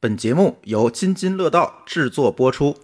[0.00, 2.76] 本节目由津津乐道制作播出。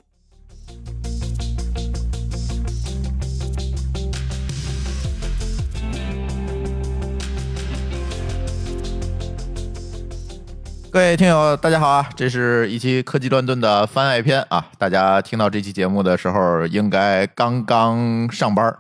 [10.90, 12.08] 各位听友，大家好啊！
[12.16, 14.67] 这是一期科技乱炖的番外篇啊！
[14.76, 18.76] 大家听到这期节目的时候，应该刚刚上班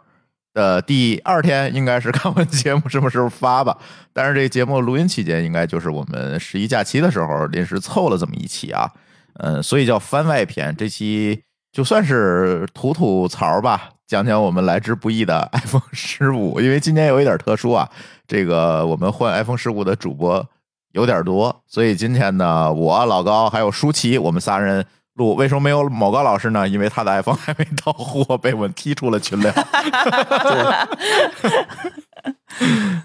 [0.54, 3.76] 的第二天，应该是看完节目什么时候发吧？
[4.14, 8.90] 但是这节目录音期间，应该就是我们十一假期的时候临时凑了这么一期啊。
[9.34, 10.74] 嗯，所以叫番外篇。
[10.74, 16.60] 这期就算是吐吐槽吧，讲讲我们来之不易的 iPhone 十五。
[16.60, 17.90] 因为今年有一点特殊啊，
[18.26, 20.48] 这个我们换 iPhone 十五的主播。
[20.92, 25.34] 有点多，所以今天呢，我老高还有舒淇，我们仨人录。
[25.34, 26.68] 为什么没有某高老师呢？
[26.68, 29.52] 因为他的 iPhone 还没到货，被我们踢出了群聊。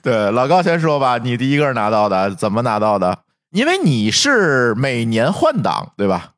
[0.01, 3.19] 对，老高先说吧，你第一个拿到的，怎么拿到的？
[3.51, 6.33] 因为你是每年换挡，对吧？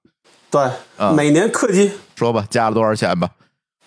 [0.49, 0.70] 对，
[1.16, 1.91] 每年氪金。
[2.16, 3.30] 说吧，加了多少钱吧？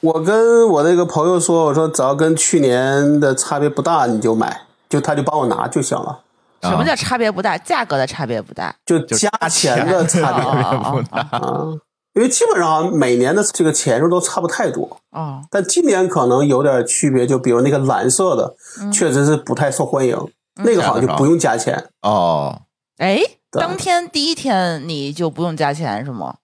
[0.00, 6.20] 我跟我那个朋友说，我说只要跟去年的差别不大，你就买，就他就帮我拿就行了。
[6.64, 7.56] 什么叫差别不大？
[7.58, 10.42] 价格的差别不大，就加钱的差别
[10.90, 11.72] 不大啊。
[12.14, 15.42] 因为基本上每年的这个钱数都差不太多啊。
[15.50, 18.54] 但今年可能有点区别，就比如那个蓝色的，
[18.92, 20.16] 确实是不太受欢迎。
[20.56, 22.62] 那个好像就不用加钱哦。
[22.98, 26.36] 哎，当天第一天你就不用加钱是吗？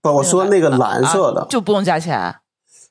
[0.00, 2.36] 不，我说那个蓝色的就不用加钱。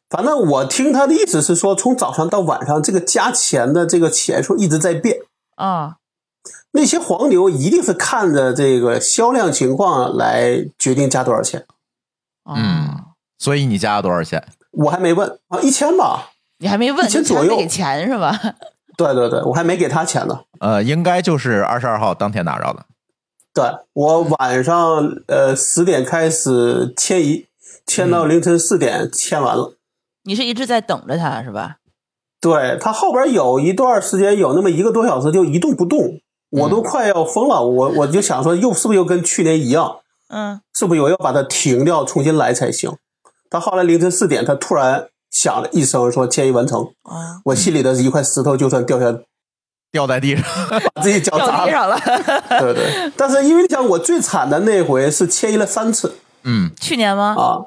[0.10, 5.20] 反正我听他的意思是说，从早上到晚上，这个加钱的这个钱数一直在变
[5.56, 5.96] 啊。
[6.78, 11.66] 那些黄牛一定是看着这个销量情况来决定加多少钱。
[12.46, 13.04] 嗯，
[13.40, 14.48] 所以你加了多少钱？
[14.74, 16.30] 我还没问啊，一千吧。
[16.60, 17.04] 你还没问？
[17.04, 18.32] 一千左右给钱是吧？
[18.96, 20.42] 对对对，我还没给他钱呢。
[20.60, 22.86] 呃，应该就是二十二号当天拿着的。
[23.56, 24.78] 对我晚上
[25.28, 27.48] 呃十点开始迁移，
[27.88, 29.76] 迁到凌晨四点，迁完了。
[30.26, 31.78] 你是一直在等着他是吧？
[32.40, 36.20] 对他后边有一段时间有那么一个多小时就一动不动。
[36.50, 39.98] 我都快要疯了，我我就想说，又是不是又跟去年一样？
[40.30, 42.98] 嗯，是不是我要把它停掉，重新来才行？
[43.50, 46.82] 到后来凌晨四点，他突然响了一声，说迁移完成。
[47.04, 49.18] 啊，我心里的一块石头就算掉下，
[49.92, 50.44] 掉在地上，
[50.94, 51.98] 把自己脚砸了。
[52.60, 56.18] 对对，但是因为你想，我最惨的那回是迁移了三次。
[56.44, 57.36] 嗯，去年吗？
[57.38, 57.64] 啊，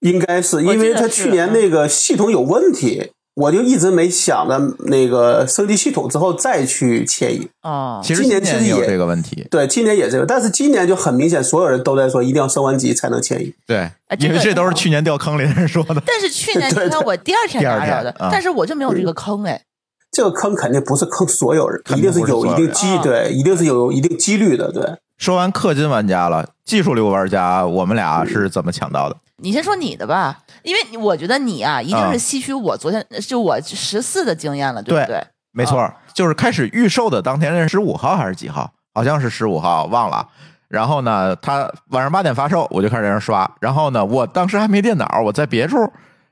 [0.00, 3.12] 应该是因为他去年那个系统有问题。
[3.38, 8.00] 我就一直没想着那个升级系统之后再去迁移啊。
[8.02, 13.54] 其实今年其实也有这个问题，对，今年也这个，但是今年就很明显，所有人都在说一定要升完级才能迁移。
[13.64, 13.88] 对，
[14.18, 16.02] 因为这都是去年掉坑里的人说的。
[16.04, 19.62] 但是去年 你看我第二天拿着的，但是我就没有这个坑哎。
[20.10, 24.72] 这个坑肯定不是坑所有人，一定是有一定机对，一定是有一定几率的。
[24.72, 24.82] 对，
[25.18, 29.16] 说完氪金玩家了，技术流玩家，我们俩是怎么抢到的？
[29.36, 35.22] 你先说你的吧，因为我觉得你啊，一定是吸取我昨天就我十四的经验了，对不对？
[35.52, 38.72] 没错，就是开始预售的当天是十五号还是几号？
[38.94, 40.26] 好像是十五号，忘了。
[40.68, 43.50] 然后呢，他晚上八点发售，我就开始在那刷。
[43.60, 45.76] 然后呢，我当时还没电脑，我在别处，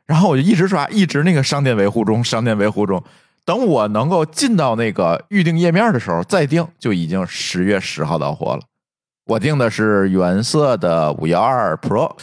[0.05, 3.03] 然后我就一直刷，一直那个商店维护中，商店维护中。
[3.45, 8.63] 等我能够进到那个预定页面的时候，再定就已经十月十号到货了。
[9.27, 12.17] 我订的是原色的五幺二 Pro。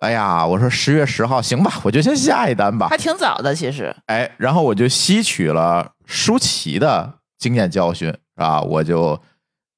[0.00, 3.94] 哎呀，我说十月十号行吧，我就先下一单吧，还挺早的其实。
[4.06, 9.18] 哎，然后我就吸取了舒淇的经验教训啊，我就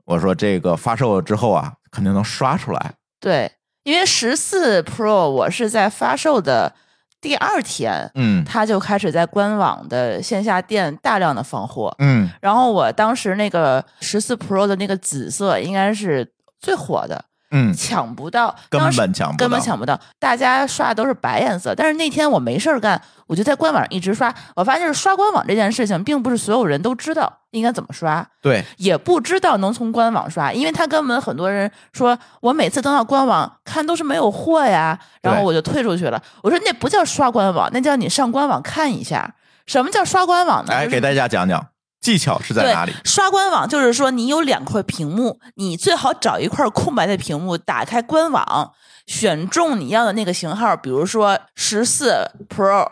[0.05, 2.95] 我说这个发售之后啊，肯定能刷出来。
[3.21, 3.51] 对，
[3.85, 6.73] 因为十四 Pro 我是在发售的
[7.21, 16.29] 第二天，嗯，它就开始在官网的线下店大量的放货，嗯，然后我当时那个十四 Pro 的那个紫色应该是
[16.63, 17.23] 最火的。
[17.55, 20.01] 嗯，抢不到，根本抢不到，根本抢不到。
[20.19, 24.35] 大家刷的都是白颜色，但是那天我没事儿干，我就在官网上一直刷。
[24.57, 36.19] 我发现是刷官网这件事情，并不是所有人都知道应该怎么刷，对，也不知道能从官网刷，因为他跟我们很多人说我每次登到官网看都是没有货呀，然后我就退出去了。
[36.43, 39.35] 我说那不叫刷官网，那叫你上官网看一下。
[39.67, 40.73] 什么叫刷官网呢？
[40.73, 41.67] 来给大家讲讲。
[42.03, 42.93] 技巧是在哪里？
[43.05, 48.73] 刷官网就是说，你有两块屏幕，你最好找一块空白的屏幕，打开官网，
[49.07, 52.89] 选中你要的那个型号，比如说十四 Pro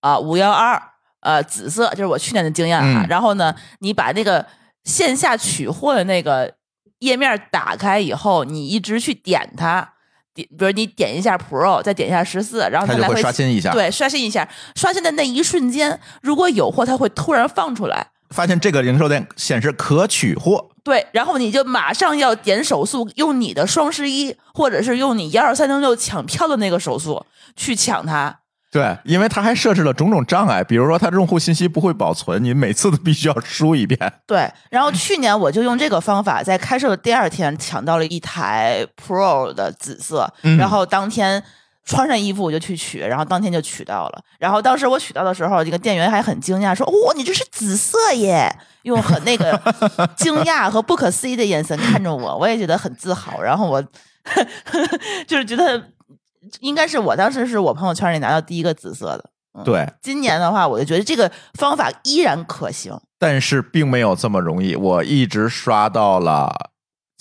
[0.00, 0.80] 啊，五幺二，
[1.22, 3.04] 呃，紫色，这是我去年的经验啊。
[3.08, 4.46] 然后呢，你把那个
[4.84, 6.54] 线下取货的那个
[7.00, 9.94] 页面打开以后，你一直去点它，
[10.32, 13.72] 点，比如你点一下 Pro，再点一下十四，然后它就会刷新一下。
[13.72, 18.11] 对，刷新一下，刷新的那一瞬间，如果有货，它会突然放出来。
[18.32, 27.24] 发现这个零售店显示可取货，对，然后你就马上要点手速，用你的双十一或者是用你幺二三零六抢票的那个手速
[27.54, 28.38] 去抢它。
[28.72, 34.14] 对，因为它还设置了种种障碍，比如说它用户信息不会保存，你每次都必须要输一遍。
[34.26, 41.44] 对，然后去年我就用这个方法，在开售的第二天抢到了一台 Pro 的紫色，嗯然后当天
[41.84, 44.22] 穿上衣服我就去取，然后当天就取到了。
[44.38, 49.60] 然后当时我取到的时候，这个店员还很惊讶，说：“哦，你这是紫色耶！”用很那个
[50.16, 53.40] 惊讶和不可思议的眼神看着我，我也觉得很自豪。
[53.40, 53.82] 然后我
[55.26, 55.82] 就是觉得
[56.60, 59.30] 应该是我当时是我朋友圈里拿到第一个紫色的。
[59.64, 62.98] 对，今年的话，我就觉得这个方法依然可行。
[63.18, 66.70] 但是并没有这么容易，我一直刷到了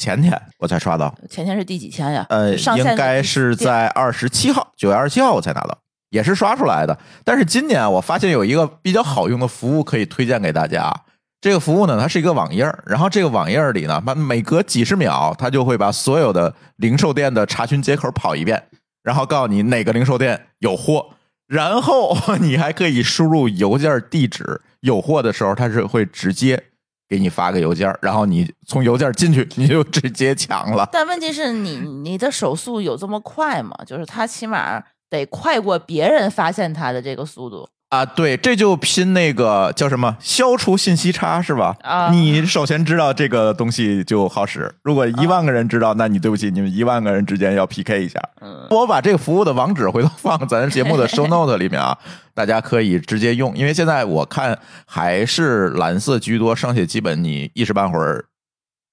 [0.01, 2.25] 前天我才刷到，前天是第几天呀？
[2.30, 5.77] 呃，上应该是在二十七号，九月二十七号我才拿到，
[6.09, 6.98] 也是刷出来的。
[7.24, 10.92] 但是今年我发现有一个比较好用的服务可以推荐给大家。
[11.39, 18.63] 这个服务呢，它是一个网页儿，然后这个网页儿里呢，它每隔几十秒，它就会把所有的零售店的查询接口跑一遍，
[19.04, 21.12] 然后告诉你哪个零售店有货，
[21.47, 26.63] 然后 你还可以输入邮件地址，有货的时候它是会直接
[27.12, 30.88] 给你发个邮件，然后你从邮件进去，你就直接抢了。
[30.94, 33.75] 但问题是你你的手速有这么快吗？
[33.86, 37.68] 就是他起码得快过别人发现他的这个速度。
[37.92, 41.76] 啊，对，这就拼那个叫什么，消除信息差是吧？
[41.84, 44.74] 啊你首先知道这个东西就好使。
[44.82, 48.18] 如果一万个人知道，那你对不起，你们一万个人之间要 PK 一下。
[48.40, 51.98] 嗯我把这个服务的网址回头放咱节目的 show note 里面啊，
[52.34, 53.54] 大家可以直接用。
[53.58, 58.24] 因为现在我看还是蓝色居多，剩下基本你一时半会儿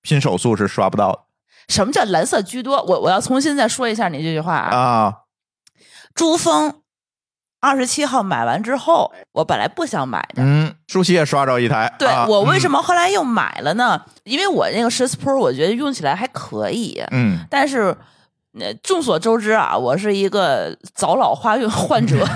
[0.03, 1.21] 拼手速是刷不到的
[1.69, 2.83] 什么叫蓝色居多？
[2.83, 4.77] 我我要重新再说一下你这句话啊。
[4.77, 5.15] 啊。
[6.17, 6.75] 珠峰
[7.61, 10.43] 二十七号买完之后，我本来不想买的。
[10.43, 11.93] 嗯，舒淇也刷着一台。
[11.99, 14.01] 对、啊我为什么后来又买了呢？
[14.25, 17.41] 因为我那个十四 Pro 我觉得用起来还可以，嗯？
[17.51, 17.97] 但是。
[18.53, 22.27] 那，众所周知啊，我是一个早老花运患者。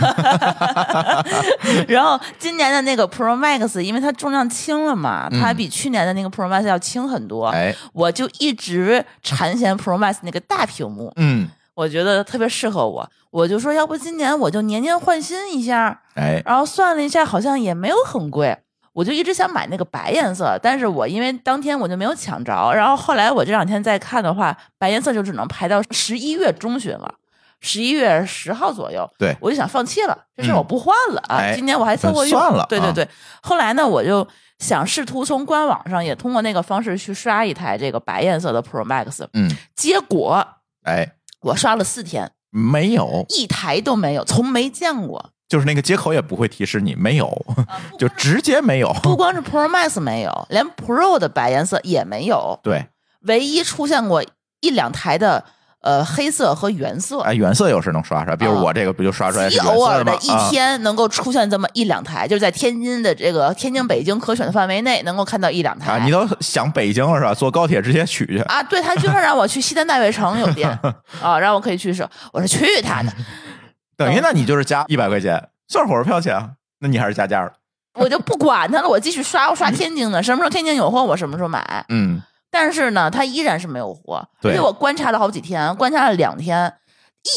[1.89, 7.53] 然后今年的那个 Pro Max，因为它重量轻了嘛，它嗯比去年的那个 Pro Max 要轻很多。
[7.95, 13.09] 我就一直馋涎 Pro Max 那个大屏幕，嗯，我觉得特别适合我。
[13.31, 16.03] 我就说，要不今年我就年年换新一下。
[16.15, 18.57] 哎，然后算了一下，好像也没有很贵。
[18.93, 27.15] 我就一直想买那个白颜色，但是我因为当天我就没有抢着，然后后来我这两天再看的话，白颜色就只能排到十一月中旬了，
[27.61, 29.09] 十一月十号左右。
[29.19, 31.37] 对我就想放弃了，这事我不换了啊。
[31.37, 33.09] 哎今年我还凑合用，算了啊对对对。
[33.43, 34.29] 后来呢，我就
[34.59, 40.47] 想试图从官网上也通过那个方式去刷一台这个白颜色的 Pro Max，嗯，结果
[40.83, 45.31] 哎，我刷了四天，没有，一台都没有，从没见过。
[45.49, 47.27] 就是那个接口也不会提示你没有，
[47.67, 48.91] 啊 就直接没有。
[49.03, 52.87] 不光是 Pro Max 没有，连 Pro 的白颜色也没有，对，
[53.23, 54.25] 唯一出现过
[54.61, 55.45] 一两台的
[55.83, 60.17] 呃黑色和原色，哎，原色有时能刷出来，比如啊我这个不就刷出来是极原色吗偶尔的？
[60.23, 65.93] 一啊天能够出现这么一两台，就是在天津的这个天津、北京可选的范围内能够看到一两台。
[65.93, 67.35] 啊，你都想北京了是吧？
[67.35, 68.39] 坐高铁直接取去。
[68.43, 70.71] 啊，对他居然让我去西单大悦城有店
[71.23, 73.13] 啊，让我可以去试，我说去他的，
[73.97, 76.51] 等于那你就是加一百块钱，算火车票钱啊，
[76.81, 77.53] 那你还是加价了。
[77.95, 81.85] 我就不管他了，我继续刷，我刷天津的，什么时候天津有货我什么时候买。
[81.91, 86.73] 嗯，但是呢，它依然是没有货，对而且我观察了好几天，观察了两天，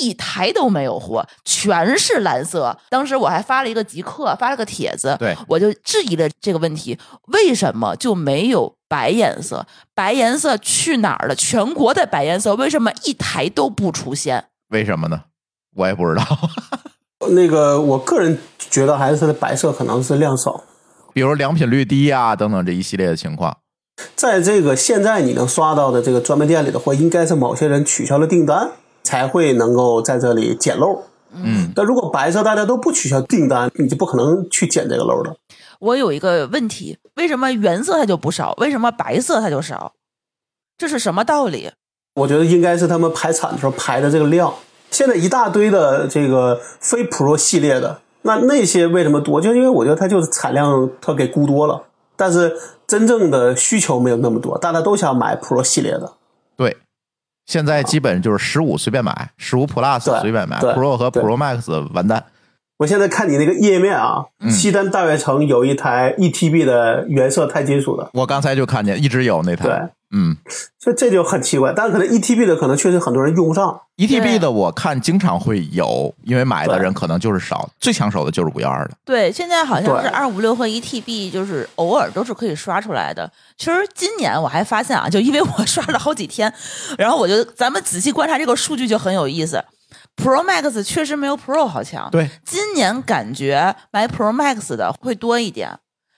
[0.01, 2.77] 一台都没有货，全是蓝色。
[2.89, 9.65] 当时我还发了一个极客，发了个帖子，对，我就质疑了这个问题：为什么就没有白颜色？
[9.93, 11.36] 白颜色去哪儿了？
[11.36, 14.45] 全国的白颜色为什么一台都不出现？
[14.69, 15.22] 为什么呢？
[15.77, 16.24] 我也不知道。
[17.31, 20.63] 那个，我个人觉得还是它的白色可能是量少。
[21.13, 23.55] 比如良品率低啊等等这一系列的情况。
[24.15, 28.71] 在这个现在你能刷到的这个专卖店里的货，应该是某些人取消了订单，
[29.03, 31.03] 才会能够在这里捡漏。
[31.33, 35.35] 嗯，但如果白色大家都不取消订单，你就不可能去捡这个漏了。
[35.79, 38.53] 我有一个问题：为什么原色它就不少？
[38.59, 39.93] 为什么白色它就少？
[40.77, 41.71] 这是什么道理？
[42.15, 44.53] 我觉得应该是他们排产的时候排的这个量。
[44.91, 49.41] 现在一大堆的这个非 Pro 系列的，那那些为什么多？
[49.41, 51.83] 就因为我觉得它就是产量它给估多了，
[52.15, 52.55] 但是
[52.88, 56.13] 真正的需求没有那么多，大家都想买 Pro 系列的。
[56.56, 56.77] 对。
[57.46, 62.25] 现在基本就是十五随便买，十五 Plus 随便买，Pro 和 Pro Max 完蛋。
[62.77, 69.63] 我现在看你那个页面啊，嗯西单大悦城有一台 E T B 的原色钛金属的，我刚才就看见一直有那台。
[69.63, 70.38] 对，嗯
[70.79, 71.74] 所以这就很奇怪。
[71.75, 73.81] 但是可能 E T B 的可能确实很多人用不上。
[73.98, 78.91] ，ETB 对 E 的我看经常会有，因为买的人可能就是少，最抢手的就是五幺二的。
[79.03, 83.29] 对，现在好像是对二五六和一 TB，就是偶尔都是可以刷出来的。
[83.57, 86.53] 其实今年我还发现啊， 就因为我刷了好几天，
[86.98, 89.63] 然后我就咱们仔细观察这个数据就很有意思。
[90.15, 95.77] Pro Max 确实没有 Pro 好强，对，今年感觉买 Pro Max 的会多一点。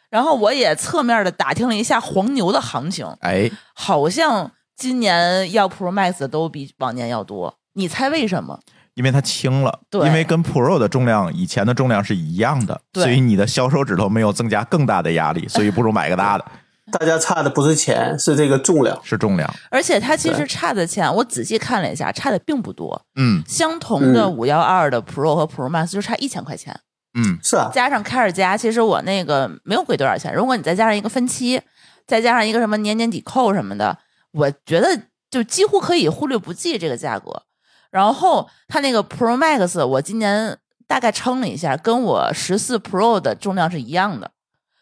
[0.09, 7.55] 然后我也侧面的打听了一下黄牛的行情，哎，好像今年要 Pro Max 的都比往年要多。
[7.73, 8.59] 你猜为什么？
[8.95, 16.45] 因为它轻了，对因为跟 Pro 的重量以前的重量是一样的，对所以你的小手指头没有增加更大的压力，所以不如买个大的，
[16.97, 18.99] 大家差的不是钱，是这个重量。
[19.03, 19.47] 是重量。
[19.69, 22.99] 而且它其实差的钱，我仔细看了一下，差的并不多。
[23.19, 26.75] 嗯相同的嗯五幺二的 Pro 和 Pro Max 就差一千块钱，
[27.17, 30.31] 嗯，是啊，加上开尔加，其实我那个没有贵多少钱。
[30.33, 31.59] 如果你再加上一个分期，
[32.05, 33.97] 再加上一个什么年年抵扣什么的，
[34.31, 37.41] 我觉得就几乎可以忽略不计这个价格。
[37.89, 40.57] 然后它那个 Pro Max，我今年
[40.87, 44.29] 大概称了一下，跟我十四 Pro 的重量是一样的。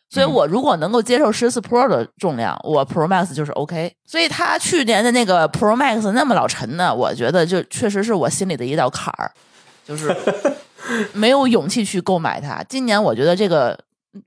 [0.10, 3.96] 所以嗯我如果能够接受十四 Pro 的重量，我 Pro Max 就是 OK。
[4.06, 9.32] 所以它去年的那个 Pro Max 那么老沉呢，我觉得就确实是我心里的一道坎儿，
[9.86, 10.16] 就是
[11.14, 12.64] 没有勇气去购买它。
[12.70, 13.78] 今年我觉得这个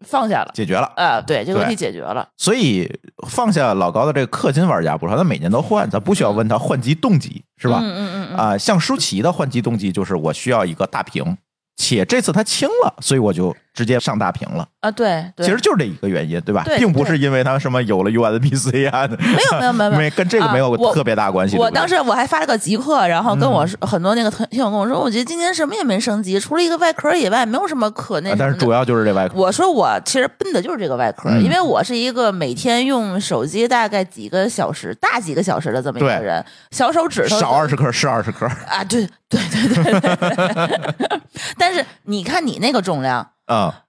[0.00, 0.92] 放下了，解决了。
[0.96, 2.28] 啊，对，这个问题解决了。
[2.36, 2.90] 所以
[3.28, 7.78] 放下老高的这个氪金玩家不说，他每年都换，咱不需要问他换机动机是吧？
[7.82, 11.36] 嗯嗯嗯嗯，啊、像舒淇的换机动机就是我需要一个大屏，
[11.76, 14.66] 且这次他轻了，所以我就直接上大屏了。
[14.80, 16.64] 啊，对，对其实就是这一个原因，对吧？
[16.66, 21.56] 对并不是因为它什么有了 USB C 啊，没有没有没有没有 跟这个没有特别大关系。
[21.56, 29.38] 我当时我还发了个极客，然后跟我很多那个听友跟我说，我觉得今年什么也没升级，除了一个外壳以外，没有什么可那但是主要就是这外壳。
[29.38, 41.20] 我说我其实奔的就是这个外壳，嗯因为我是一个每天用手机大概几个小时、大几个小时的这么一个人，小手指头少二十克是二十克啊，对对对对对。
[41.58, 43.82] 但是你看你那个重量，啊、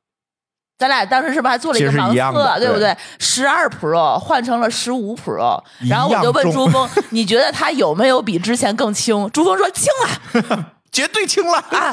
[0.78, 2.98] 咱俩当时是不是还做了一个盲测，对不对对？
[3.20, 9.30] 十二 Pro 换成了十五 Pro，然后我就问朱峰，你觉得它有没有比之前更轻？
[9.32, 11.58] 朱峰说轻了 绝对轻了。
[11.58, 11.92] 啊，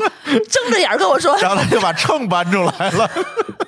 [0.48, 3.10] 睁着眼儿跟我说，然后他就把秤搬出来了。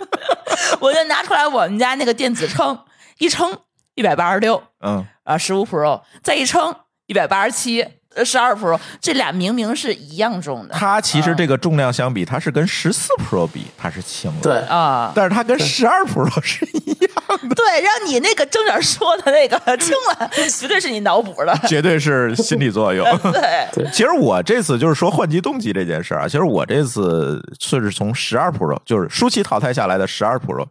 [0.81, 2.79] 我就拿出来我们家那个电子秤，
[3.19, 3.59] 一称
[3.95, 6.75] 一百八十六嗯，啊，十五 Pro，再一称
[7.07, 7.87] 一百八十七，
[8.25, 14.41] 十二 Pro，这俩明明是一样重的它其实这个重量相比，它是跟十四 Pro 比，它是轻了。
[14.43, 15.13] 对，啊。
[15.15, 21.59] 但是它跟十二 Pro 是一样的，对，让你那个正眼说的那个轻了， 绝对是你脑补的。
[21.69, 23.05] 绝对是心理作用。
[23.33, 30.67] 对，其实我这次就是说换机动机这件事儿啊，其实我这次是从十二 Pro，就是舒淇淘汰下来的十二 Pro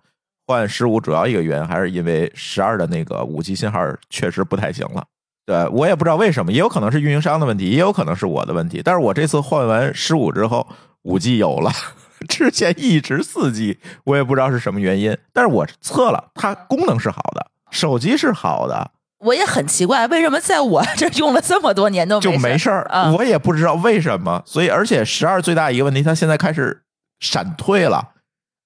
[0.46, 5.04] 换十五，主要一个原因还是因为十二的那个五 G 信号确实不太行了。
[5.48, 8.82] 对我也不知道为什么，也有可能是运营商的问题，也有可能是我的问题。
[8.84, 10.68] 但是我这次换完十五之后，
[11.04, 11.72] 五 G 有了，
[12.28, 15.18] 之前一直四 G，我也不知道是什么原因。
[15.32, 22.84] 但是我测了，它功能是好的，手机是好的，我也很奇怪，为什么在我这用了这么多年都就没没事儿。
[22.90, 23.14] 啊？
[23.18, 26.82] 我也不知道为什么，所以而且十二最大一个问题，它现在开始
[27.22, 28.10] 闪退了。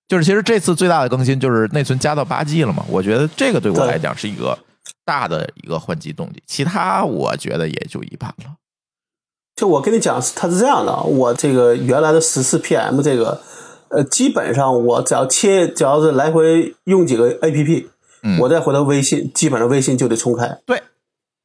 [0.07, 4.57] 就是其实这次最大的更新就是内存加到八 G 了嘛，我觉得这个对我来讲是一个
[5.05, 8.55] 大的一个换机动机，其他我觉得也就一般了。
[9.55, 13.41] 就我跟你讲，它是这样的，我这个原来的十四 PM 这个，
[13.89, 17.88] 呃，基本上我只要切，只要是来回用几个 APP，、
[18.24, 20.81] 嗯我再回到微信，基本上微信就得重开对，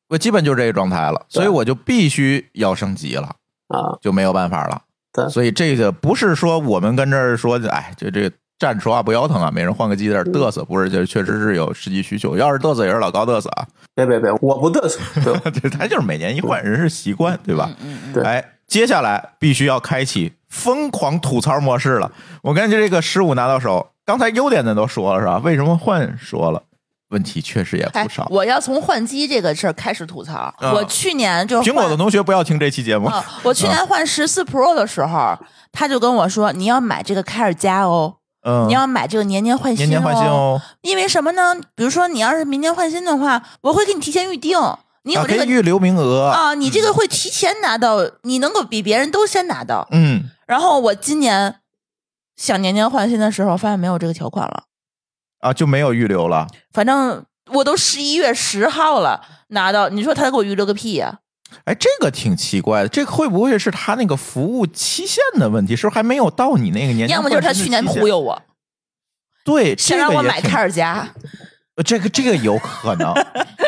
[0.09, 3.37] 我基本就这个状态了，所以我就必须要升级了，
[3.69, 3.99] 啊。
[4.01, 4.83] 就没有办法了。
[5.13, 12.37] 对所以这个不是说我们跟这儿说，哎，这这站着说话不腰疼啊，每人换个机在这嘚瑟，不是，这确实是有实际需求。
[12.37, 17.71] 要是嘚瑟也是老高嘚瑟啊，别别别，我不嘚瑟，对 吧对，他就是每年一换，人是习惯，对吧？
[17.83, 22.11] 嗯嗯对哎，接下来必须要开启疯狂吐槽模式了。
[22.43, 25.39] 我感觉这个十五拿到手，刚才优点咱都说了是吧？
[25.45, 26.63] 为什么换说了？
[27.11, 28.27] 问题确实也哎不少。
[28.31, 30.53] 我要从换机这个事儿开始吐槽。
[30.59, 33.07] 啊我去年就苹果的同学不要听这期节目。
[33.07, 35.39] 啊， 我去年换十四 Pro 的时候，
[35.71, 38.17] 他就跟我说你要买这个开尔加哦，
[38.49, 41.57] 嗯，你要买这个年年换新年年换新哦，因为什么呢？
[41.75, 44.57] 比如说你要是明年换新的话，我会给你提前预定，
[45.03, 46.29] 你这个预留名额。
[46.29, 49.89] 啊，你这个会提前拿到，你能够比别人都先拿到。
[49.91, 51.57] 嗯，然后我今年
[52.37, 54.63] 想年年换新的时候，发现没有这个条款了。
[55.41, 56.47] 啊，就没有预留了。
[56.73, 61.19] 反正我都十一月十号了拿到，你说他给我预留个屁呀、
[61.65, 65.75] 哎，这个挺奇怪的，这个会不会是他那个服务期限的问题？
[65.77, 67.09] 是不是还没有到你那个年？
[67.09, 68.07] 要么就是他去年忽。
[68.09, 68.43] 悠我，
[69.45, 71.09] 对，想这个也挺让我买开尔加。
[71.77, 73.13] 呃 这个这个有可能，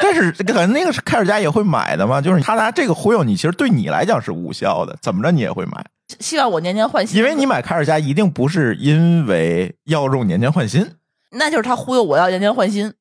[0.00, 5.84] 但是可能那个是凯尔加也会买的嘛，就是他拿这个忽悠你，其实对你来讲是无效的，怎么着你也会买，
[6.18, 10.94] 希望我年年换新，因为你买凯尔加一定不是因为要用年年换新，
[11.32, 12.94] 那就是他忽悠我要年年换新。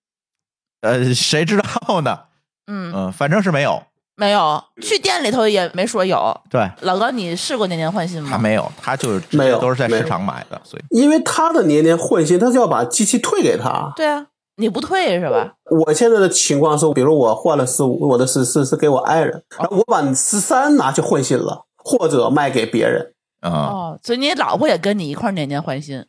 [0.82, 2.20] 呃，谁知道呢？
[2.68, 3.84] 嗯，嗯，反正是没有，
[4.18, 6.36] 没有，去店里头也没说有。
[6.50, 8.30] 对老高，你试过年年换新吗？
[8.32, 13.94] 他没有，他就是直没有接都是在市场买的，所以因为他的年年换新，他是要把机器退给他。
[13.96, 15.54] 对啊，你不退是吧？
[15.70, 23.14] 我现在的情况是，比如我换了十五，我的十四是给我爱人，然后我把十三拿去换新了，或者卖给别人。
[23.42, 26.04] 啊、哦，所以你老婆也跟你一块年年换新。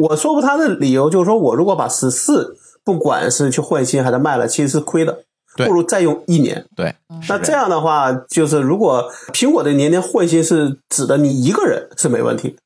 [0.00, 5.22] 我说服他的理由就是说，我如果把十四不管是去换新还是卖了，其实是亏的，对
[5.56, 6.64] 不如再用一年。
[6.74, 6.94] 对，
[7.28, 12.56] 那这样的话，就是如果苹果的年年换新是指的你一个人是没问题，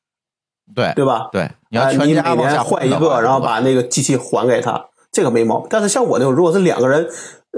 [0.73, 1.29] 对对吧？
[1.31, 5.67] 对，你要你每家往下年换一个，然后把那个机器还给他，这个没毛病。
[5.69, 7.07] 但是像我那种，如果是两个人，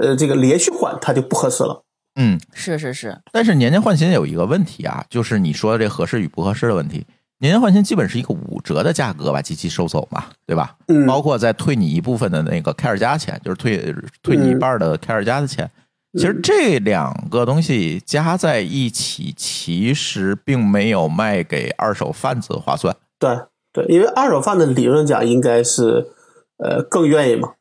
[0.00, 1.82] 呃，这个连续换，它就不合适了。
[2.16, 7.06] 嗯，是是是，但是年年换新有一个问题啊，就是你说的这合适与不合适的问题。
[7.40, 10.76] 年年换新基本是一个五折的价格把机器收走嘛，对吧？
[10.88, 15.68] 嗯，包括再退你一部分的那个开尔加钱，就是退退你一半的开尔加的钱。
[16.18, 22.94] 其实这两个东西加在一起，其实并没有卖给二手贩子划算。
[23.18, 23.38] 对
[23.72, 26.08] 对，因为二手贩子理论讲应该是，
[26.58, 27.52] 呃，更愿意嘛，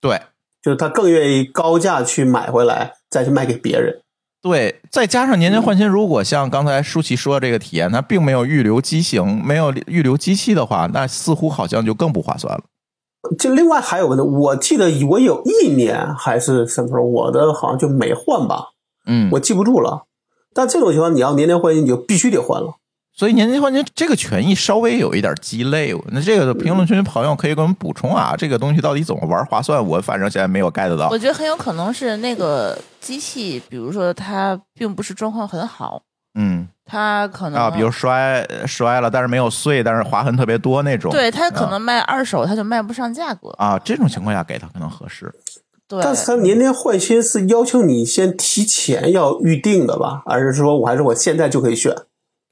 [0.00, 0.22] 对
[0.62, 4.00] 就是他更愿意高价去买回来，再去卖给别人。
[4.40, 12.62] 对，再加上年年换新，如果像刚才舒淇说的这个体验，它并没有预留机型，没有预留机器的话，那似乎好像就更不划算了。
[13.36, 18.68] 就另外还有个呢，我记得我有一年还是什么时候，我的好像就没换吧，
[19.06, 20.04] 嗯，我记不住了。
[20.54, 22.76] 但这种情况，你要年年换新，你就必须得换了。
[23.18, 25.92] 所以年年换新这个权益稍微有一点鸡肋。
[26.12, 29.84] 那这个评论区朋友可以给我们补充啊，这个东西到底怎么玩划算？
[29.84, 31.18] 我反正现在没有 get 到我。
[31.18, 36.00] 觉得很有可能是那个机器，比如说它并不是状况很好，
[36.38, 41.10] 嗯它可能啊，比如摔摔了，但是没有碎，但是划痕特别多那种。
[41.10, 43.48] 对它可啊能卖二手，它就卖不上价格。
[43.58, 45.34] 啊，这种情况下给他可能合适。
[45.88, 50.22] 对，但是他年年换新是要求你先提前要预定的吧？
[50.24, 51.92] 还是说我还是我现在就可以选？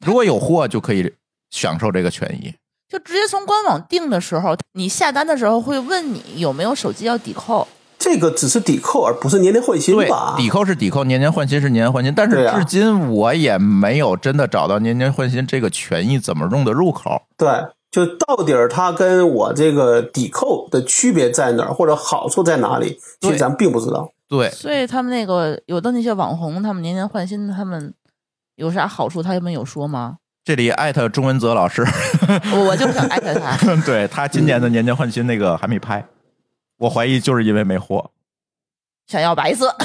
[0.05, 1.15] 如果有货就可以
[1.51, 2.55] 享受这个权益。
[2.89, 7.67] 就直接从官网订的时候，你下单的时候会问你有没有手机要抵扣。
[7.99, 17.23] 这个只是抵扣，而不是年年换新对吧？，抵扣是抵扣，年年换新是年年换新，但是至今我也没有真的找到年年换新这个权益怎么用的入口。
[17.37, 17.49] 对，
[17.91, 23.01] 就到底儿它跟我这个抵扣的区别在哪儿，或者好处在哪里？
[23.21, 24.13] 其实咱并不知道。
[24.29, 27.93] 对，所以他们那个有的那些网红，他们年年换新，他们
[28.57, 29.23] 有啥好处？
[29.23, 30.17] 他们有说吗？
[30.45, 31.83] 这里艾特钟文泽老师，
[32.55, 33.57] 我我就想艾特他。
[33.85, 36.05] 对他今年的年年换新那个还没拍，
[36.79, 38.13] 我怀疑就是因为没货。
[39.09, 39.77] 想要白色，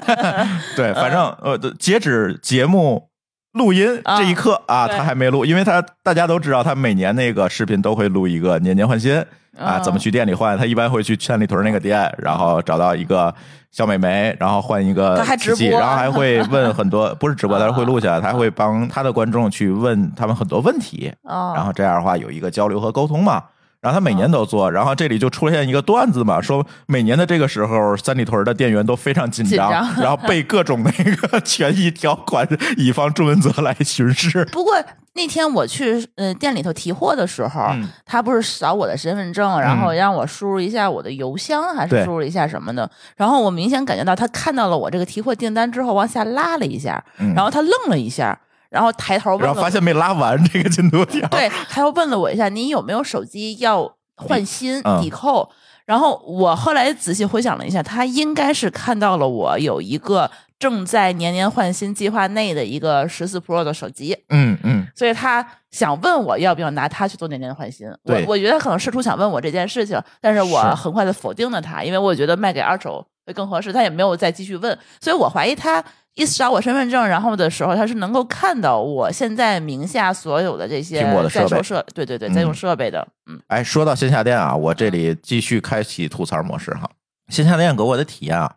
[0.76, 3.09] 对，反正呃，截止节目
[3.52, 4.16] 录音啊。
[4.16, 9.16] 这一刻啊，他还没录，因为他大家都知道，他每年那个视频都会录一个年年换新
[9.58, 10.56] 啊，嗯怎么去店里换？
[10.56, 13.34] 他一般会去千里屯那个店， 然后找到一个
[13.70, 15.80] 小美眉，然后换一个还直机器，播。
[15.80, 23.42] 然后还会问很多， 不是直播，他是会录下来，他会帮他的观众去问他们很多问题，哦，然后这样的话有一个交流和沟通嘛。
[23.80, 34.44] 然后他每年都做，然后这里就出现一个段子嘛，说每年的这个时候，三里屯的店员都非常紧张，紧张然后背各种那个 权益条款，以防朱文泽来巡视。
[34.46, 34.74] 不过
[35.14, 42.88] 那天我去呃店里头提货的时候，嗯他不是扫我的身份证，然后让我输入一下我的邮箱，还是输入一下什么的。
[43.16, 48.38] 然后我明显感觉到他看到了我这个提货订单之后，往下拉了一下，嗯然后他愣了一下，
[48.70, 55.50] 然后抬头然后发现没拉完这个进度条，对，他又问了我一下，你有没有手机要换新嗯抵扣？
[55.84, 67.88] 然后我后来仔细回想了一下，他应该是看到了我有一个正在年年换新计划内的一个十四 Pro 的手机，嗯嗯，所以他想问我要不要拿它去做年年换新。
[68.04, 73.72] 我我觉得他可能试图想问我这件事情，但是我很快的否定了他，因为我觉得卖给二手会更合适。
[73.72, 75.82] 他也没有再继续问，所以我怀疑他
[76.14, 86.90] 一扫我身份证，然后的时候他是能够看到我现在名下所有的这些苹果的设备在售设，对对对，嗯在用设备的，嗯哎，说到线下店啊，我这里继续开启吐槽模式哈。
[87.28, 88.56] 线下店给我的体验啊，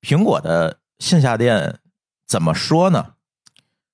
[0.00, 1.76] 苹果的线下店
[2.26, 3.06] 怎么说呢？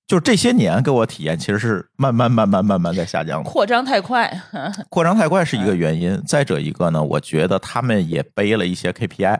[0.07, 3.49] 就是这些年给我体验其实是慢慢慢慢慢慢在下降的。
[3.49, 4.41] 扩张太快，
[4.89, 9.39] 扩张太快是一个原因，再者一个呢，我觉得他们也背了一些 KPI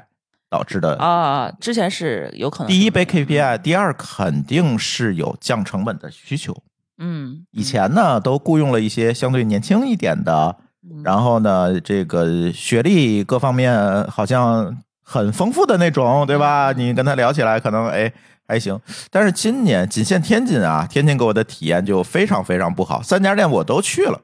[0.51, 0.95] 导致的。
[0.97, 6.55] 啊，之前是有可能第一背 KPI，第二肯定是有降成本的需求。
[6.99, 10.55] 嗯，以前呢都雇佣了一些相对年轻一点的
[11.03, 16.73] 然后呢，这个学历各方面好像很丰富的那种，对吧？
[16.73, 18.11] 你跟他聊起来，可能哎
[18.47, 18.79] 还行。
[19.09, 23.01] 但是今年仅限天津啊，天津给我的体验就非常非常不好。
[23.01, 24.21] 三家店我都去了，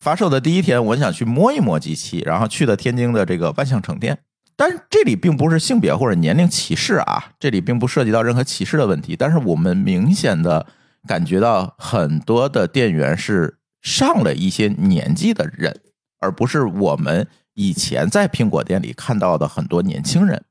[0.00, 4.18] 发售的第一天，我想去摸一摸机器，然后去的天津的这个万象城店。
[4.56, 9.16] 但是这里并不是性别或者年龄歧视啊，这里并不涉及到任何歧视的问题。
[9.16, 10.66] 但是我们明显的
[11.06, 15.80] 感觉到很多的店员是上了一些年纪的人，
[16.20, 20.44] 而不是我们以前在苹果店里看到的很多年轻人。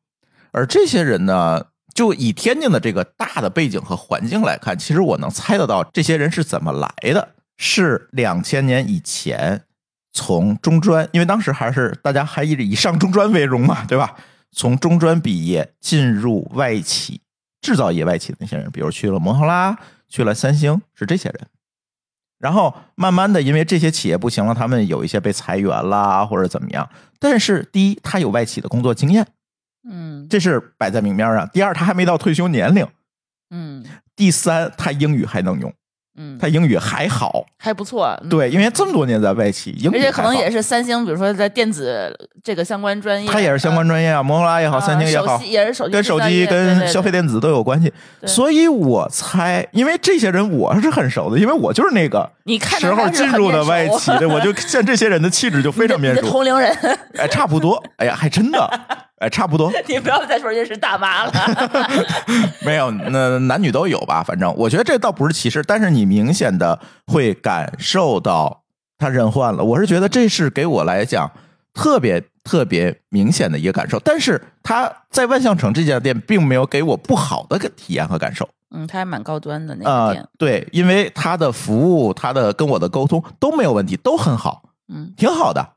[0.52, 9.64] 而这些人呢，就以天津的这个大的背景和环境来看，其实我能猜得到这些人是怎么来的，是两千年以前。
[10.14, 14.16] 从中专，因为当时还是大家还以以上中专为荣嘛，对吧？
[14.52, 17.22] 从中专毕业进入外企、
[17.60, 19.76] 制造业外企的那些人，比如去了摩托拉、
[20.08, 21.48] 去了三星，是这些人。
[22.38, 26.88] 然后慢慢的，因为这些企业不行了，他们有一些被裁员啦，或者怎么样。
[27.18, 29.26] 但是第一，他有外企的工作经验，
[29.90, 32.86] 嗯这是摆在明面上；第二，他还没到退休年龄；
[33.50, 33.84] 嗯
[34.16, 35.74] 第三，他英语还能用，
[36.16, 37.46] 嗯，他英语还好。
[37.58, 38.18] 还不错。
[38.22, 47.92] 嗯，对，因为这么多年在外企，英语而且可能也是三星，比如说在电子这个相关专业，他也是相关专业啊，摩托罗拉也好，啊三星也好，也是手机跟手机、跟消费电子都有关系。
[48.20, 48.28] 对。
[48.28, 56.22] 所以我猜，因为这些人我是很熟的，因为我就是那个你看时候进入的外企，对，我就见这些人的气质就非常面熟。
[56.30, 56.76] 同龄人，
[57.18, 58.70] 哎，差不多，哎呀，还真的，
[59.24, 61.32] 哎，差不多， 你不要再说人家是大妈了。
[62.66, 64.22] 没有，那男女都有吧。
[64.22, 68.64] 反正我觉得这倒不是歧视，但是你明显的会感受到
[68.98, 69.64] 他人换了。
[69.64, 71.32] 我是觉得这是给我来讲
[71.74, 73.98] 特别特别明显的一个感受。
[74.00, 78.50] 但是他在万象城这家店并没有给我不好的体验和感受。
[78.76, 84.64] 嗯，他还蛮高端的那个呃店，，对，因为他的服务、他的跟我的沟通都没有问题，都很好。
[84.94, 85.73] 嗯挺好的。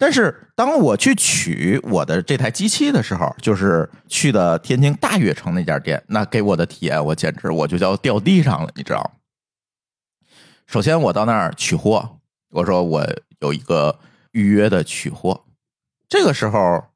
[0.00, 9.10] 但是当我去取我的这台机器的时候，就是去的天津大悦城那家店，那给我的体验，我简直我就叫掉地上了，你知道吗？
[10.66, 12.16] 首先我到那儿取货，
[12.52, 13.06] 我说我
[13.40, 13.98] 有一个
[14.32, 15.44] 预约的取货，
[16.08, 16.86] 这个时候。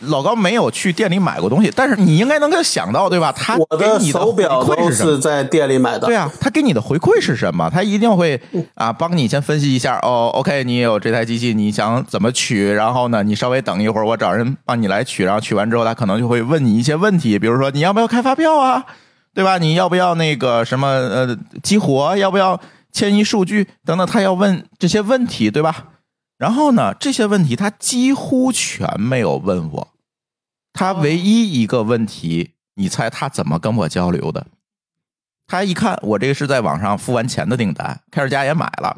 [0.00, 3.32] 老高没有去店里买过东西，但是你应该能够想到，对吧？
[3.32, 6.06] 他我的给你手表都回馈是什么是在店里买的。
[6.06, 7.68] 对啊，他给你的回馈是什么？
[7.70, 8.40] 他一定会
[8.74, 9.98] 啊，帮你先分析一下。
[10.02, 12.70] 哦，OK，你有这台机器，你想怎么取？
[12.72, 15.24] 然后呢，你稍微等一会儿，我找人帮你来取。
[15.24, 18.84] 然后取完之后，他可能就会问你一些问题，比如说你要不要开发票啊，
[19.34, 19.58] 对吧？
[19.58, 22.16] 你要不要那个什么呃激活？
[22.16, 22.58] 要不要
[22.92, 24.06] 迁移数据等等？
[24.06, 25.84] 他要问这些问题，对吧？
[26.40, 29.88] 然后呢，这些问题他几乎全没有问我。
[30.72, 34.46] 他唯一一个问题，你猜他怎么跟我交流的？
[35.46, 38.96] 他一看我这个是在网上付完钱的订单，凯尔家也买了，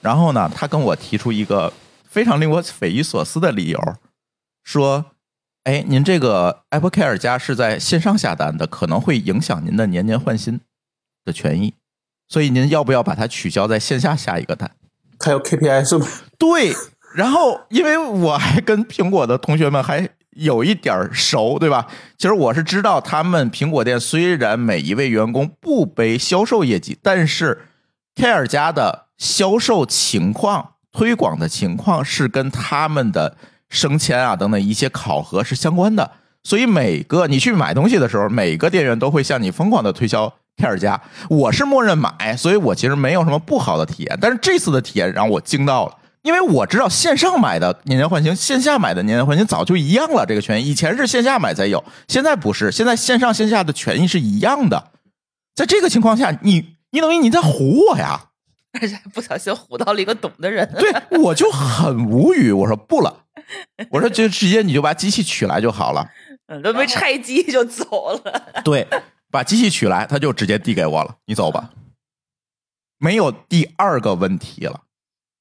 [0.00, 1.72] 然后呢，他跟我提出一个
[2.08, 3.96] 非常令我匪夷所思的理由，
[4.64, 5.12] 说
[5.62, 10.60] ：“哎，您这个 Apple Care 家是在线上下单的，可能会影响您的年年换新
[11.24, 11.74] 的权益，
[12.26, 14.72] 所以您要不要把它取消，在线下下一个单？”
[15.24, 16.06] 还有 KPI 是吗？
[16.38, 16.74] 对，
[17.14, 21.86] 然后因为我还跟苹果的同学们还有一点熟，对吧？
[22.18, 27.62] 其实我是知道他们苹果店虽然每一位员工不背销售业绩，但是
[28.14, 33.36] 凯尔家的销售情况、推广的情况是跟他们的
[33.68, 36.10] 升迁啊等等一些考核是相关的。
[36.42, 41.00] 所以每个你去买东西的时候，每个店员都会向你疯狂的推销凯尔家。
[41.28, 44.18] 我是默认买，所以我其实没有什么不好的体验。
[44.20, 45.98] 但是这次的体验让我惊到了。
[46.22, 50.24] 因为我知道线上买的年年换新，线下买的年年换新早就一样了。
[50.24, 52.72] 这个权益以前是线下买才有，现在不是。
[52.72, 54.92] 现在线上线下的权益是一样的。
[55.54, 58.28] 在这个情况下，你你等于你在唬我呀？
[58.80, 60.66] 而且还不小心唬到了一个懂的人。
[60.78, 62.50] 对，我就很无语。
[62.50, 63.24] 我说不了，
[63.92, 66.08] 我说就直接你就把机器取来就好了。
[66.46, 68.62] 嗯，都没拆机就走了。
[68.64, 68.86] 对，
[69.34, 71.70] 把机器取来，他就直接递给我了，你走吧，
[72.98, 74.82] 没有第二个问题了。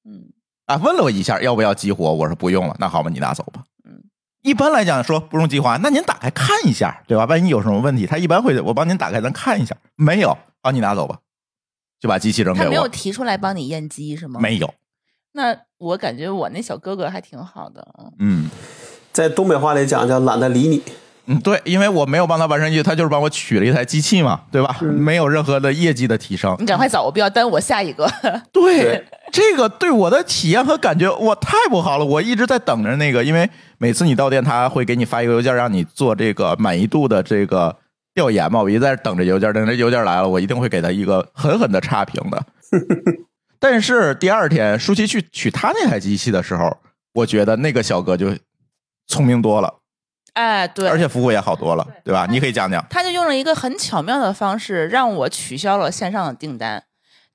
[0.03, 0.33] 嗯
[0.65, 3.65] 啊，问了我一下要不要激活，我说不用了，那好吧，你拿走吧。
[3.85, 4.01] 嗯，
[4.41, 7.25] 一般来讲说不用激活，那您打开看一下，对吧？
[7.25, 11.19] 万一有什么问题，他一般会我帮您打开，咱看一下，没有，好，你拿走吧，
[11.99, 12.87] 就把机器扔给我他没有。
[12.87, 14.39] 提出来帮你验机是吗？。
[14.41, 14.73] 没有，
[15.33, 17.87] 那我感觉我那小哥哥还挺好的。
[18.17, 18.49] 嗯嗯
[19.11, 20.81] 在东北话里讲叫懒得理你。
[21.25, 24.77] 嗯，对，因为我没有帮他完成业绩，他就是帮我取了一台机器嘛，对吧？
[24.81, 26.55] 没有任何的业绩的提升。
[26.59, 28.05] 你赶快走，我不要耽误我下一个。
[28.51, 32.03] 对，对这个对我的体验和感觉，我太不好了。
[32.03, 37.73] 我一直在等着那个，因为每次你到店，他会给你发一个邮件，让你做这个满意度的这个
[38.13, 38.61] 调研嘛。
[38.61, 42.43] 我一直在等着邮件，等着邮件来了，我一定会给他一个狠狠的差评的。
[43.59, 46.77] 但是第二天舒淇去取他那台机器的时候，
[47.13, 48.35] 我觉得那个小哥就
[49.07, 49.73] 聪明多了，
[50.33, 52.27] 哎，对，而且服务也好多了，对吧？
[52.29, 52.83] 你可以讲讲。
[52.89, 56.83] 他就用了一个很巧妙的方式让我取消了线上的订单，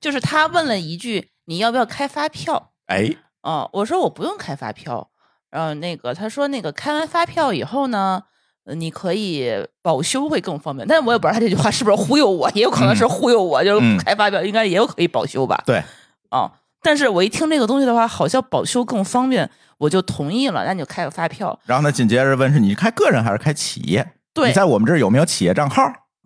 [0.01, 5.09] 就是他问了一句：“你要不要开发票哎，？”哦，我说我不用开发票。
[5.49, 8.21] 然后那个他说那个开完发票以后呢，
[8.65, 10.87] 呃你可以保修会更方便。
[10.87, 15.63] 但是我也不知道他这句话是不是忽悠我，也有可能是忽悠我，就是嗯开发票应该也有可以保修吧。
[15.65, 15.81] 对，
[16.29, 16.51] 哦，
[16.83, 21.59] 但是我一听这个东西的话，好像保修更方便，我就同意了，那你就开个发票。
[21.65, 24.13] 然后呢，紧接着问是你开个人还是开企业？
[24.31, 25.81] 对你在我们这儿有没有企业账号？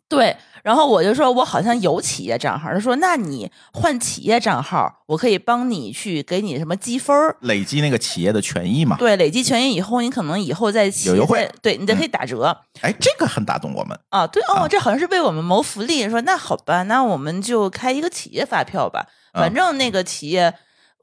[0.09, 2.69] 对，然后我就说，我好像有企业账号。
[2.71, 7.35] 他说，那你换企业账号，我可以帮你去给你什么积分儿。
[7.41, 8.95] 累积那个企业的权益嘛？
[8.97, 13.97] 对，累积权益以后，你可能以后在企业有优惠对你就可以打折、哎，这个很打动我们。
[14.09, 14.27] 啊。
[14.27, 16.07] 对哦，啊这好像是为我们谋福利。
[16.07, 19.07] 说那好吧，那我们就开一个企业发票吧。
[19.31, 20.53] 啊反正那个企业，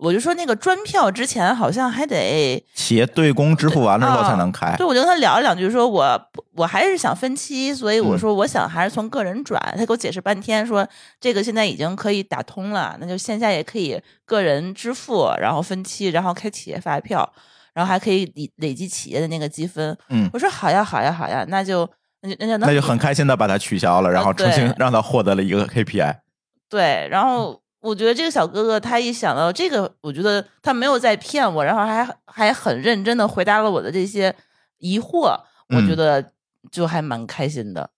[0.00, 4.74] 我就说那个专票之前好像还得企业对公支付完了之后啊才能开。
[4.76, 6.20] 对，我就跟他聊了两句，说我
[6.54, 9.60] 我还是想分期，所以我嗯说我想还是从个人转。
[9.76, 10.88] 他给我解释半天，说
[11.20, 17.30] 这个现在已经可以打通了，那就线下也可以个人支付，然后分期，然后开企业发票，
[17.74, 19.96] 然后还可以累累积企业的那个积分。
[20.08, 21.88] 嗯，我说好呀，好呀，好呀，那就
[22.22, 26.16] 那就那就那就很开心的把它取消了，然后啊重新让他获得了一个 KPI。
[26.68, 34.35] 对，然后我觉得这个小哥哥他一想到这个，我觉得他没有在骗我，然后还还很认真的回答了我的这些
[34.79, 36.33] 疑惑，我觉嗯得
[36.71, 37.90] 就还蛮开心的。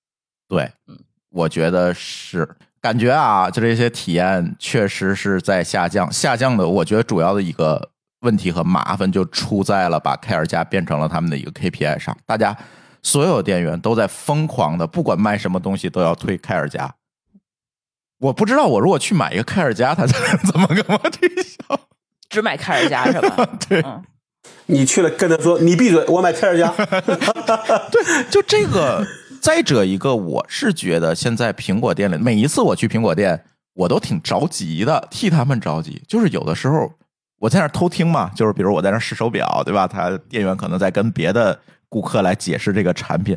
[0.49, 0.99] 对，嗯
[1.31, 2.49] 我觉得是
[2.81, 6.11] 感觉啊，就这些体验确实是在下降。
[6.13, 7.91] 下降的，我觉得主要的一个
[8.21, 12.57] 问题和麻烦就出在了把开尔加变成了他们的一个 KPI 上，大家
[13.03, 16.95] 所有店员都在疯狂的，不管卖什么东西都要推开尔加。
[18.23, 20.07] 我不知道，我如果去买一个凯尔加，他
[20.47, 21.81] 怎么跟我推销？
[22.31, 23.49] 只买凯尔加是吧？
[23.69, 24.03] 对嗯，
[24.67, 26.69] 你去了跟他说你闭嘴，我买凯尔加。
[27.91, 29.05] 对，就这个。
[29.41, 36.01] 再者一个，我是觉得现在苹果店里，每一次我去苹果店，我都挺着急的，替他们着急。
[36.07, 36.89] 就是有的时候
[37.41, 39.89] 我在那偷听嘛，就是比如我在那试手表，对吧？
[39.89, 41.59] 他店员可能在跟别的
[41.89, 43.37] 顾客来解释这个产品，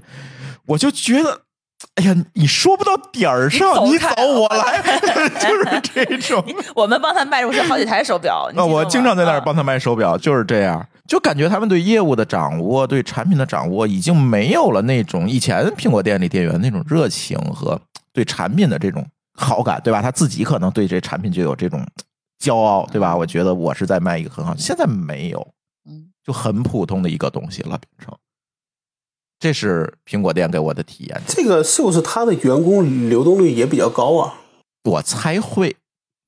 [0.68, 1.42] 我就觉得，
[1.96, 4.82] 哎呀，你说不到点儿上，你你走我来，
[5.40, 6.44] 就是这种。
[6.76, 8.50] 我们帮他卖出去好几台手表。
[8.52, 17.80] 你啊，我经常在那儿啊帮他卖手表，就是这样，就感觉他们对业务的掌握、对产品的掌握，已经没有了那种以前苹果店里店员那种热情和
[18.12, 19.06] 对产品的这种
[19.38, 20.02] 好感，对吧？
[20.02, 21.86] 他自己可能对这产品就有这种
[22.44, 23.16] 骄傲，对吧？
[23.16, 25.40] 我觉得我是在卖一个很好，现在没有，
[25.90, 28.14] 嗯就很普通的一个东西了，变成。
[29.40, 34.36] 这是苹果店给我的体验，这个是不是他的员工流动率也比较高啊？
[34.84, 35.76] 我猜会，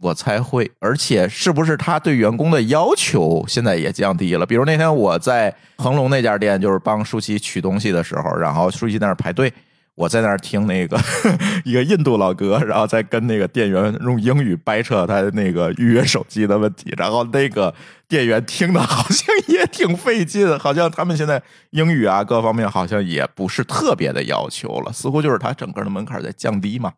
[0.03, 4.45] 我猜会，而且是不是他对员工的要求现在也降低了？
[4.45, 9.51] 比如那天我在恒隆那家店，就是帮舒淇取东西的时候，然后舒淇在那儿排队，
[9.97, 10.95] 我在那儿听那个
[11.65, 17.73] 一个印度老哥，然后在跟那个店员用英语掰扯他那个预约手机的问题，然后那个
[18.07, 26.93] 店员听的好像也挺费劲，好像他们现在英语啊各方面好像也不是特别的要求了，似乎就是他整个的门槛在降低嘛。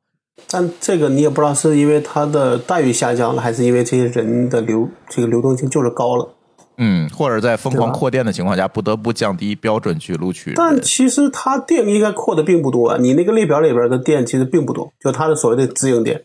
[0.49, 6.35] 但这个你也不知道是因为他的待遇下降了，还是因为这些人的流这个流动性就是高了。
[6.79, 10.53] 嗯，或者在疯狂扩店的情况下，不得不降低标准去录取。
[10.55, 16.23] 但其实他店应该扩的并不多啊，你那个列表里边的店其实并不多，就他的所谓的直营店，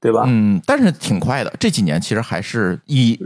[0.00, 0.24] 对吧？
[0.26, 1.52] 嗯，但是挺快的。
[1.60, 3.18] 这几年其实还是以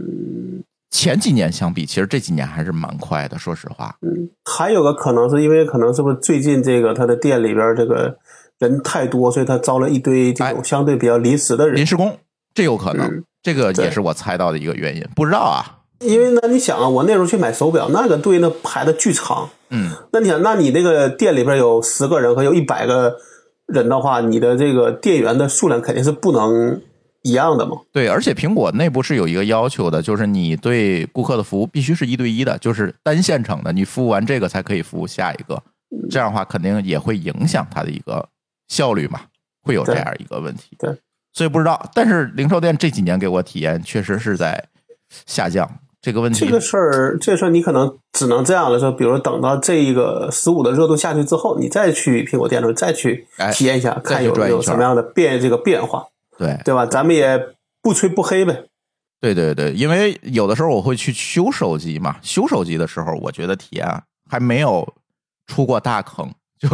[0.90, 3.38] 前几年相比，其实这几年还是蛮快的。
[3.38, 8.16] 说实话，嗯还有个可能是因为可能是不是最近这个他的店里边这个
[8.59, 11.87] 人太多，所以他招了一堆这种哎相对比较临时的人临。
[11.87, 12.16] 时工
[12.55, 15.05] 这有可能，嗯这个也是我猜到的一个原因。
[15.14, 19.48] 不知道啊，因为呢，你想啊，我那时候去买手表，那个队那排的巨长。
[19.70, 23.16] 嗯，那你想，那你那个店里边有十个人和有一百个
[23.66, 26.80] 人的话，你的这个店员的数量肯定是不能
[27.22, 27.78] 一样的嘛。
[27.92, 35.61] 对，而且苹果内部是有一个要求的，就是你对顾客的服务必须是一对一的，就是单线程的，你服务完这个才可以服务下一个。
[36.11, 38.28] 这样的话，肯定也会影响它的一个
[38.68, 39.20] 效率嘛，
[39.62, 40.76] 会有这样一个问题。
[40.78, 40.94] 对，
[41.32, 44.62] 所以不知道，但是零售店这几年给我体验确实是在
[45.26, 45.68] 下降。
[46.07, 56.07] 这个问题，这个事儿，这事儿你可能只能这样了，说，比如等到这一个十五的热度下去之后，你再去苹果店的时候再去哎体验一下，再看有去转一圈有什么样的变这个变化，
[56.38, 56.87] 对对吧？
[56.87, 57.49] 咱们也
[57.83, 58.66] 不吹不黑呗。
[59.21, 63.85] 对对对，因为有的时候我会去修手机嘛，修手机的时候，我觉得体验
[64.31, 64.87] 还没有
[65.49, 66.69] 出过大坑，就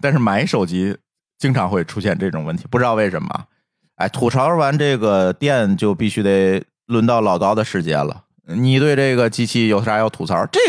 [0.00, 0.96] 但是买手机
[1.38, 3.28] 经常会出现这种问题，不知道为什么。
[3.94, 8.24] 哎，吐槽完这个店就必须得轮到老高的时间了。
[8.46, 10.46] 你对这个机器有啥要吐槽？
[10.46, 10.60] 这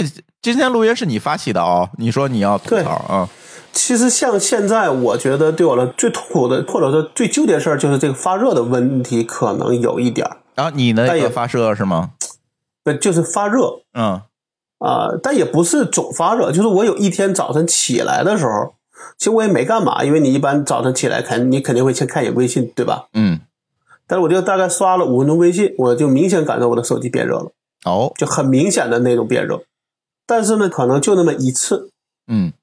[0.41, 3.29] 今天录音是你发起的哦，你说你要吐槽啊？
[3.71, 10.37] 其实像现在，我觉得对我来最痛苦的，或者说最纠结的事儿，就是这个发热的问题，可能有一点儿。
[10.53, 12.11] 然后你那但也发热是吗？
[12.83, 14.21] 不就是发热嗯
[14.79, 18.75] 啊、但也不是总发热，就是我有一天早晨起来的时候，
[19.17, 23.05] 其实我也没干嘛，因为你一般早晨起来肯你肯定会先看一眼微信，对吧？
[23.13, 23.39] 嗯，
[24.05, 27.53] 但是我就大概刷了五分钟微信，我就明显感到我的手机变热了，
[27.85, 29.63] 哦，就很明显的那种变热。
[30.25, 31.89] 但是呢，可能就那么一次，
[32.27, 32.53] 嗯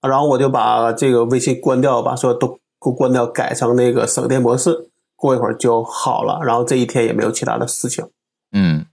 [0.00, 6.40] 然后我就把这个微信关掉，把所有都给我关掉，改成那个省电模式，过一会儿就好了。
[6.42, 8.08] 然后这一天也没有其他的事情
[8.52, 8.86] 嗯，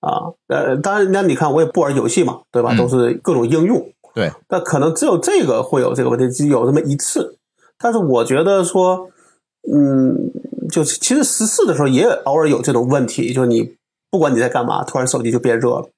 [0.00, 0.30] 啊。
[0.46, 2.74] 呃，当然，那你看我也不玩游戏嘛，对吧？
[2.74, 7.38] 嗯都是各种应用，对，那可能只有这个会有这个问题，只有这么一次。
[7.78, 9.08] 但是我觉得说，
[9.72, 10.30] 嗯，
[10.70, 13.74] 就是其实十四的时候也偶尔有这种问题，就是你
[14.12, 15.88] 不管你在干嘛，突然手机就变热了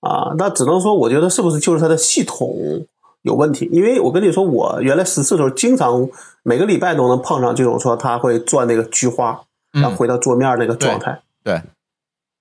[0.00, 0.34] 啊。
[0.36, 2.84] 那只能说，我觉得是不是就是它的系统
[3.22, 3.68] 有问题？
[3.70, 6.08] 因为我跟你说，我原来十四的时候，经常
[6.42, 9.40] 每个礼拜都能碰上这种说它会转那个菊花，
[9.70, 11.22] 然后嗯，回到桌面那个状态。
[11.44, 11.54] 对，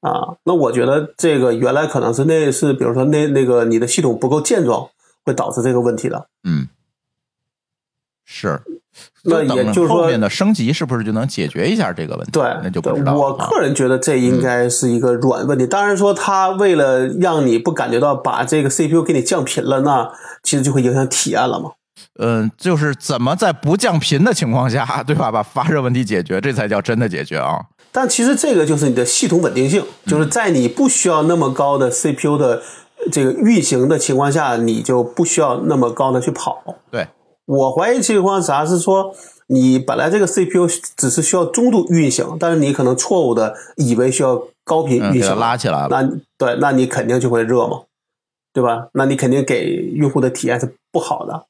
[0.01, 4.89] 啊，那我觉得这个原来可能是那是，比如说那那个你的系统不够健壮，
[5.23, 6.28] 会导致这个问题的。
[6.43, 6.67] 嗯，
[8.25, 8.61] 是。
[9.23, 12.31] 那也就是说后面的升级是不是就能解决一下这个问题？
[12.31, 15.67] 对，那就不知道我个人觉得这应该是一个软问题。
[15.67, 20.09] 当然说，它为了让你不感觉到把这个 CPU 给你降频了，那
[20.43, 21.71] 其实就会影响体验了嘛。
[22.19, 25.29] 嗯，就是怎么在不降频的情况下，对吧？
[25.29, 27.59] 把发热问题解决，这才叫真的解决啊！
[27.91, 32.61] 但其实这个就是你的系统稳定性，就是在你不需要那么高的 CPU 的
[33.11, 36.61] 这个运行的情况下，你就不需要那么高的去跑。
[36.89, 37.07] 对，
[37.45, 39.15] 我怀疑情况啥是说，
[39.47, 45.89] 你本来这个 CPU 只是需要中度运行，但是你可能错误的以为需要高频运行，拉起来了。
[45.89, 47.84] 那对，那你肯定就会热嘛，
[48.51, 48.88] 对吧？
[48.93, 51.45] 那你肯定给用户的体验是不好的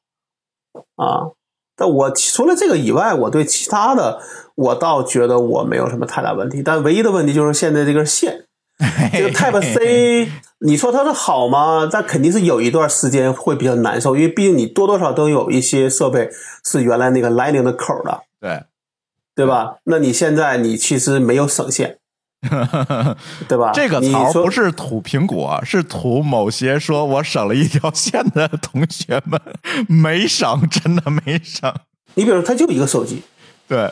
[0.95, 1.31] 啊。
[1.77, 4.21] 但我除了这个以外，我对其他的
[4.55, 6.63] 我倒觉得我没有什么太大问题。
[6.63, 8.45] 但唯一的问题就是现在这根线，
[9.11, 11.88] 这个 Type C，你说它是好吗？
[11.89, 16.29] 但肯定是有一段时间会比较难受，因为毕竟你多多少少都有一些设备
[16.63, 18.63] 是原来那个 Lightning 的口的，对，
[19.35, 19.75] 对吧？
[19.85, 21.99] 那你现在你其实没有省线，
[23.47, 23.71] 对吧？
[23.73, 29.39] 这个槽不是吐苹果，是吐某些说我省了一条线的同学们
[29.88, 31.73] 没省，真的没省。
[32.15, 33.23] 你比如说，它就一个手机，
[33.67, 33.91] 对，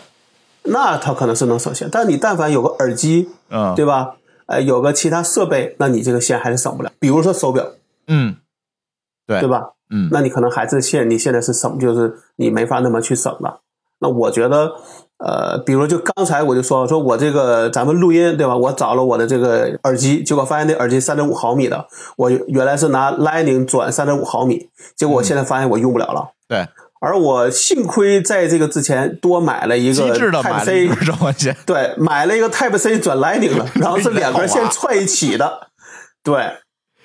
[0.63, 4.15] 那它可能是能省线，但你但凡有个耳机，嗯，对吧？
[4.47, 6.91] 呃，有个其他设备，那你这个线还是省不了。
[6.99, 7.65] 比如说手表，
[8.07, 8.35] 嗯，
[9.25, 9.49] 对，对？
[9.49, 9.71] 吧？
[9.89, 13.61] 嗯，那你可能还是线，你现在是省，就是你没法那么去省了。
[13.99, 14.73] 那我觉得，
[15.19, 18.57] 呃，比如就刚才我就说，说我这个咱们录音对吧？
[18.57, 26.31] 我找了我的这个耳机，结果发现那耳机三点五毫米的，我原来是拿 Lightning 转三点五毫米，结果我现在发现我用不了了。
[26.47, 26.67] 对，
[27.03, 30.87] 而我幸亏在这个之前多买了一个 Type C。
[31.65, 35.67] 对，买了一个 Type C 转 Lightning 的，然后是两根线 串一起的。
[36.23, 36.59] 对，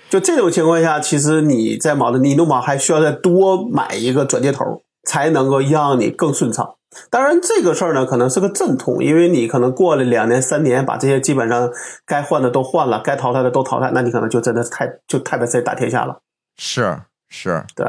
[0.08, 6.76] 就这种情况下，其实你在马的尼诺毛还需要再多买一个转接头，才能够让你更顺畅。
[7.10, 11.68] 当然，这个事儿呢，可能是个阵痛，因为你可能过了两年、三年，把这些基本上
[12.06, 16.20] 该换的都换了，该淘汰的都淘汰，那你可能就真的太就 Type C 打天下了。
[16.56, 17.84] 是是，对，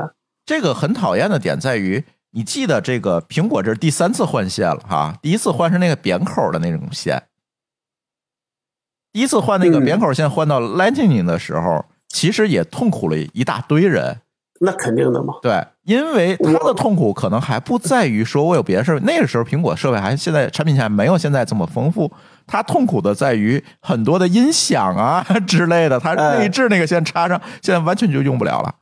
[0.50, 7.22] 这个很讨厌的点在于，你记得这个苹果这是第三次换线了哈，第一次换是那个扁口的那种线，
[9.14, 14.22] 第一次换那个嗯扁口线换到 Lightning 的时候，其实也痛苦了一大堆人。
[14.62, 15.36] 那肯定的嘛。
[15.44, 22.12] 对，因为他的痛苦可能还不在于说我有别的设备，那个时候苹果设备还现在产品线还没有现在这么丰富。
[22.48, 28.74] 他痛苦的在于很多的音响啊之类的，它哎内置那个线插上，现在完全就用不了了。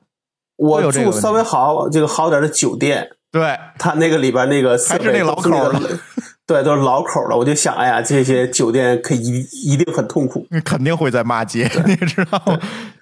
[0.57, 5.73] 会我住稍微好这个好点的酒店，对，它那个里边那个设还是那老口儿
[6.47, 7.35] 对，都是老口儿的。
[7.35, 10.47] 我就想，哎呀，这些酒店可一一定很痛苦。
[10.49, 12.57] 你肯定会在骂街， 你知道吗？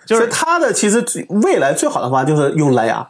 [0.05, 3.07] 就是所以它的其实最未来最好的方法就是用蓝牙，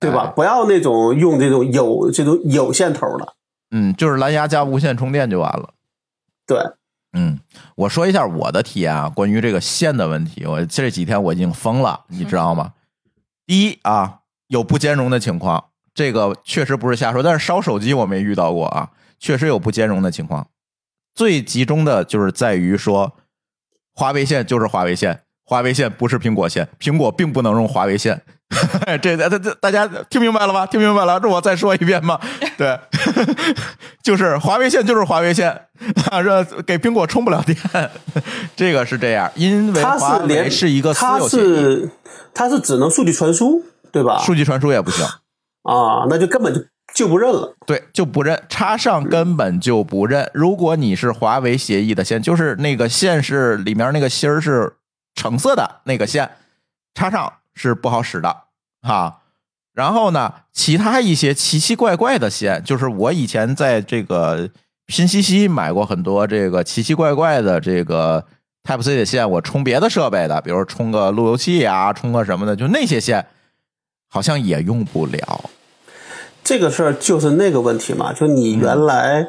[0.00, 0.24] 对吧？
[0.26, 3.34] 哎不要那种用这种有这种有线头的。
[3.70, 5.70] 嗯，就是蓝牙加无线充电就完了。
[6.44, 6.58] 对，
[7.12, 7.38] 嗯，
[7.76, 12.72] 我说一下我的体验啊，关于这个线的问题，我这几天我已经疯了，你知道吗？
[13.46, 20.48] 第一啊，有不兼容的情况，这个确实不是瞎说，但是烧手机我没遇到过啊，确实有不兼容的情况。
[21.14, 23.16] 最集中的就是在于说，
[23.94, 28.22] 华为线就是华为线，华为线不是苹果线，苹果并不能用华为线。
[29.00, 30.66] 这这这大家听明白了吗？
[30.66, 31.18] 听明白了？
[31.20, 32.20] 让我再说一遍吗？
[32.58, 32.78] 对，
[34.04, 35.50] 就是华为线就是华为线
[36.10, 37.56] 啊，这给苹果充不了电，
[38.54, 41.90] 这个是这样，因为它华为是连是一个私它有协议，是
[42.34, 44.18] 它是只能数据传输，对吧？
[44.18, 45.04] 数据传输也不行。
[45.62, 46.60] 啊，那就根本就
[46.92, 47.54] 就不认了。
[47.66, 50.28] 对，就不认，插上根本就不认。
[50.34, 54.74] 如果你是华为协议的线，就是那个线是里面那个芯儿是
[55.14, 56.30] 橙色的那个线，
[56.94, 58.44] 插上是不好使的
[58.82, 59.20] 哈。
[59.74, 64.50] 然后呢，其他一些奇奇怪怪的线，就是我以前在这个
[64.86, 68.26] 拼夕夕买过很多这个奇奇怪怪的这个
[68.64, 73.26] Type C 的线，我充别的设备的，比如充个路由器啊，充个什么的，就那些线
[74.10, 75.50] 好像也用不了。
[76.44, 79.28] 这个事儿就是那个问题嘛，就你原来、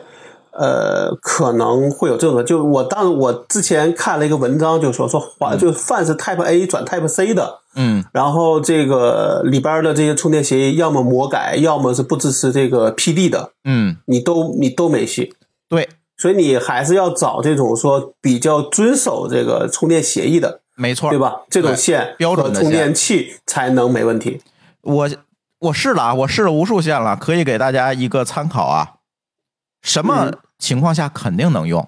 [0.56, 15.34] 呃可能会有这种，就我当我之前看了一个文章，就说说华就凡是 Type A 转 Type C 的，嗯然后这个里边的这些充电协议要么魔改，要么是不支持这个 PD 的，嗯，你都你都没戏。
[15.68, 21.42] 对，所以你还是要找这种说比较遵守这个充电协议的，没错，对吧？
[21.50, 24.42] 这种线标准的充电器才能没问题。
[24.82, 25.10] 我
[25.60, 28.93] 我试了啊，我试了无数线了，可以给大家一个参考啊。
[29.84, 31.88] 什么嗯情况下肯定能用？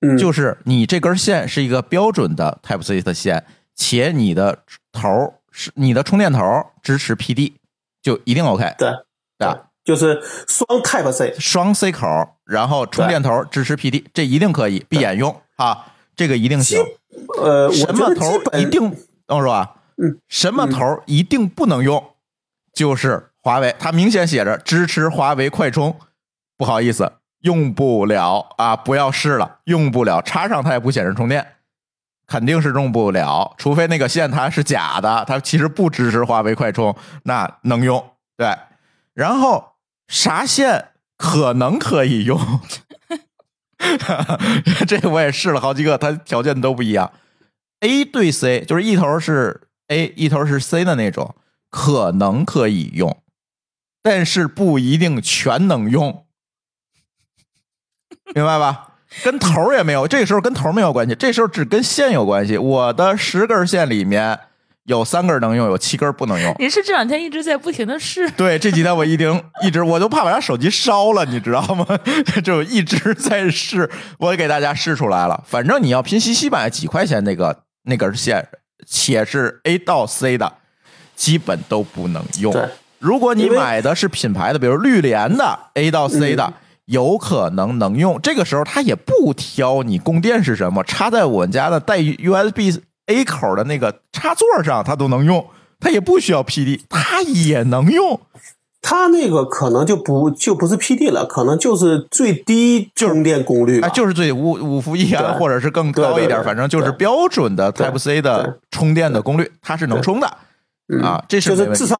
[0.00, 3.44] 嗯，就是你这根线是一个标准的 Type C 的线，
[3.74, 7.54] 且你的头儿是你的充电头儿支持 PD，
[8.02, 8.74] 就一定 OK。
[8.78, 8.90] 对
[9.38, 9.70] 对吧？
[9.84, 11.34] 就是双 Type C。
[11.38, 16.78] 双 C 口儿，然后充电头儿支持 PD，这一定可以闭眼用啊，这个一定行。
[17.42, 18.90] 呃，什么头儿一定
[19.26, 22.14] 等我说啊，嗯，什么头儿一定不能用，
[22.72, 25.98] 就是华为，它明显写着支持华为快充，
[26.58, 27.10] 不好意思，
[27.42, 31.54] 用不了啊，不要试了，用不了，插上它也不显示充电，
[32.26, 38.54] 肯定是用不了，除非那个线它是假的，它其实不支持华为快充，那能用，对，
[39.14, 39.76] 然后
[40.08, 42.38] 啥线可能可以用。
[44.88, 47.12] 这我也试了好几个，它条件都不一样。
[47.80, 51.36] A 对 C 就是一头是 A，一头是 C 的那种，
[51.70, 53.22] 可能可以用，
[54.02, 56.26] 但是不一定全能用，
[58.34, 58.88] 明白吧？
[59.24, 62.58] 跟头儿也没有，这个时候跟头儿没有关系，这时候只跟线有关系。
[62.58, 64.38] 我的十根线里面
[64.84, 66.54] 有三根能用，有七根不能用。
[66.58, 71.86] 你是这两天一直在不停的试，对，这几天我一定一直，我都怕把他手机烧了，你知道吗？
[72.44, 75.42] 就一直在试，我给大家试出来了。
[75.46, 78.46] 反正你要拼夕夕买几块钱那个那根线，
[78.86, 80.52] 且是 A 到 C 的，
[81.16, 82.54] 基本都不能用。
[82.98, 86.52] 如果你买的是品牌的，比如绿联的 A 到 C 的，
[86.88, 88.20] 有可能能用。
[88.20, 95.46] 这个时候它也不挑你供电是什么，插在我们家的带 USB A 口的那个插座上，它都能用。
[95.80, 98.20] 它也不需要 PD，它也能用。
[98.80, 110.36] 它那个可能就不就不是 PD 了，可能就是最低充电功率吧啊，就是最五五伏一安，或者是更高一点，反正就是标准的 Type C 的充电的功率，它是能充的
[110.88, 111.96] 嗯啊，这是就是至少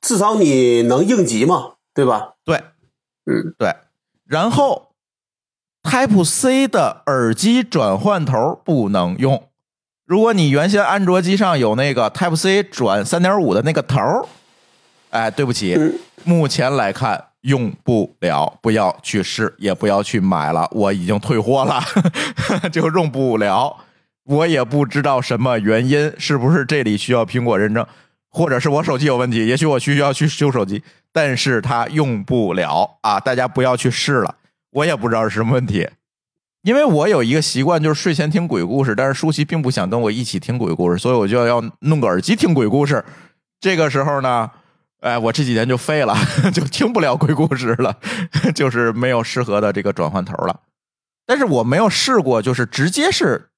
[0.00, 2.30] 至少你能应急嘛，对吧？
[2.44, 2.56] 对，
[3.26, 3.74] 嗯，对。
[4.30, 4.92] 然后
[5.82, 9.42] Type C 的耳机转换头不能用。
[10.06, 14.24] 如果你原先安卓机上有那个 Type C 转三点五的那个头儿，
[15.10, 21.82] 哎，对不起，嗯目前来看用不了，不要去试，也不要去买了，我已经退货了，
[22.70, 23.78] 就用不了。
[24.26, 27.84] 我也不知道什么原因，是不是这里需要苹果认证，
[28.30, 29.46] 或者是我手机有问题？
[29.46, 33.18] 也许我需要去修手机，但是它用不了啊！
[33.18, 34.36] 大家不要去试了，
[34.70, 35.88] 我也不知道是什么问题。
[36.62, 43.04] 因为我有一个习惯，就是睡前听鬼故事，但是舒淇并不想跟我一起听鬼故事，所以我就要弄个耳机听鬼故事。
[43.58, 44.50] 这个时候呢，
[45.00, 46.14] 哎，我这几天就废了，
[46.52, 47.96] 就听不了鬼故事了，
[48.54, 50.60] 就是没有适合的这个转换头了。
[51.26, 53.49] 但是我没有试过，就是直接是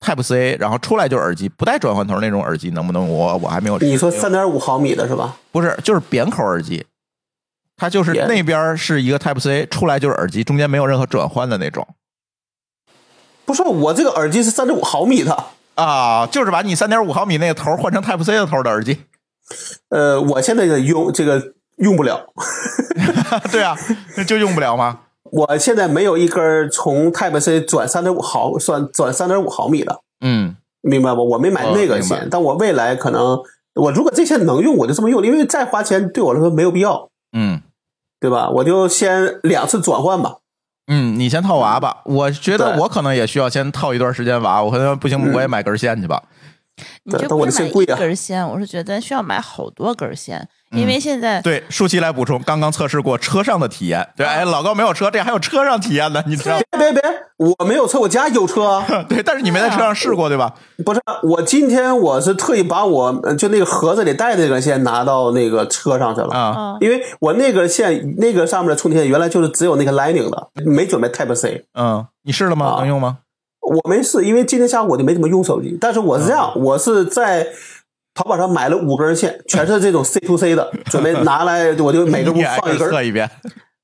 [0.00, 3.78] Type C，然后出来就是耳机，不带转换头那种耳机，能不能我我还没有。
[3.78, 5.36] 你说三点五毫米的是吧？
[5.52, 6.86] 不是，就是扁口耳机，
[7.76, 11.86] 它就是那边是一个 Type C，出来就是耳机，中间没有任何转换的那种
[13.44, 15.44] 不是，我这个耳机是三点五毫米的。
[15.74, 19.04] 啊，就是把你三点五毫米那个头换成 Type C 的头的耳机。
[19.88, 22.32] 呃，我现在也用这个用不了，
[23.52, 23.76] 对啊，
[24.26, 25.00] 就用不了吗？
[25.32, 31.28] 我现在没有一根从 Type C 转三点五毫转转三点五毫米的，嗯，明白不？
[31.28, 33.38] 我没买那个线，但我未来可能，
[33.74, 37.62] 我如果这线能用，我就这么用，因为再花钱对我来说没有必要，嗯
[38.20, 38.50] 对吧？
[38.50, 40.36] 我就先两次转换吧。
[40.92, 42.02] 嗯，你先套娃吧。
[42.04, 46.22] 我觉得我可能也需要先套一段时间娃，我可能不行，嗯我也买根线去吧。
[47.04, 54.06] 你对但我这不是买一的线贵啊根线，我是觉得需要买好多根线，嗯因为现在对，舒淇来补充，刚刚测试过车上的体验。
[54.16, 56.58] 对，哎，老高没有车，这还有车上体验呢，你知道？
[56.78, 57.02] 别别别，
[57.38, 58.86] 我没有车，我家有车啊。
[59.08, 60.54] 对，但是你没在车上试过，对吧？
[60.84, 71.66] 不是，我今天我是特意把我呃就那个盒子里带的那根线拿到那个车上去了，啊，嗯因为我那个线那个上面的充电线原来就是只有那个 Lightning 的，没准备 Type C。
[71.74, 72.66] 嗯，你试了吗？
[72.66, 73.18] 啊能用吗？
[73.60, 75.76] 我没试，因为今天下午我就没怎么用手机。
[75.80, 77.46] 但是我是这样，我是在
[78.20, 82.90] 淘宝上买了五根线，全是这种 C to C 的，准备拿来我就每个屋 放一根。
[82.90, 83.30] 测一遍。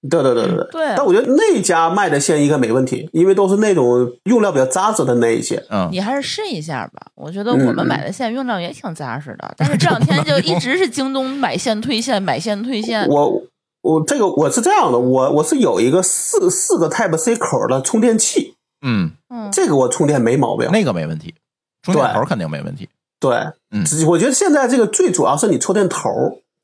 [0.08, 5.60] 对对对对对但我觉得那家卖的线应该没问题，因为都是那种用料比较扎实的那一些。
[5.70, 7.06] 嗯，你还是试一下吧。
[7.16, 13.08] 我觉得嗯我们买的线用料也挺扎实的，但是这两天就一直是京东买线退线，买线退线。
[13.08, 13.42] 我
[13.82, 18.54] 我这个我是这样的，我我是有一个四四个 Type C 口的充电器，
[18.86, 20.68] 嗯，嗯，这个我充电没毛病。
[20.70, 21.34] 那个没问题，
[21.82, 22.88] 充电对头肯定没问题。
[23.18, 23.34] 对，
[23.70, 26.10] 嗯只我觉得现在这个最主要是你充电头，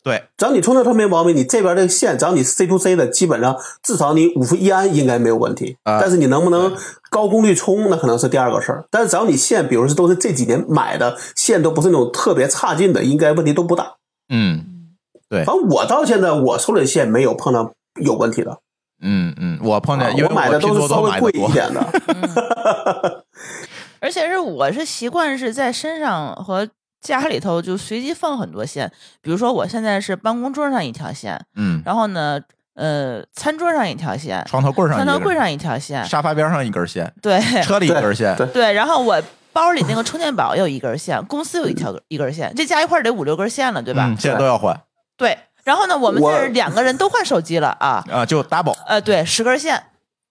[0.03, 5.77] 对，只要你充电头没毛病，你这边这个线，只要你 C to C 的，基本上至少你五伏一安应该没有问题。
[5.85, 6.75] 啊但是你能不能
[7.11, 8.85] 高功率充，那可能是第二个事儿。
[8.91, 13.95] 但是只要你线，比如说都是这几年买的线，都不是那种特别差劲的，应该问题都不大。
[14.29, 14.67] 嗯
[15.29, 17.73] 对反正我到现在我充的线没有碰到
[18.03, 18.59] 有问题的，
[19.01, 22.13] 嗯嗯，我碰见，啊因为我买的都是稍微贵一点的多一。
[22.13, 23.25] 点 的。
[24.03, 26.69] 而且是我是习惯是在身上和
[27.01, 28.91] 家里头就随机放很多线，
[29.21, 32.41] 比如说我现在是办公桌上一条线，嗯，然后呢，
[32.75, 38.37] 呃，餐桌上一条线，床头柜上床头柜上一条线，沙发边上一根线，对车里一根线。
[38.37, 39.23] 对对，然后我
[39.53, 44.07] 包里那个充电宝有一根线，公司有一条一根线，这加一块得五六根线了，对吧？
[44.09, 44.79] 嗯，现在都要换
[45.17, 45.39] 对。
[45.65, 48.77] 然后呢，我们我这两个人都换手机了啊，啊，就 double。
[48.85, 49.81] 呃，对，十根线，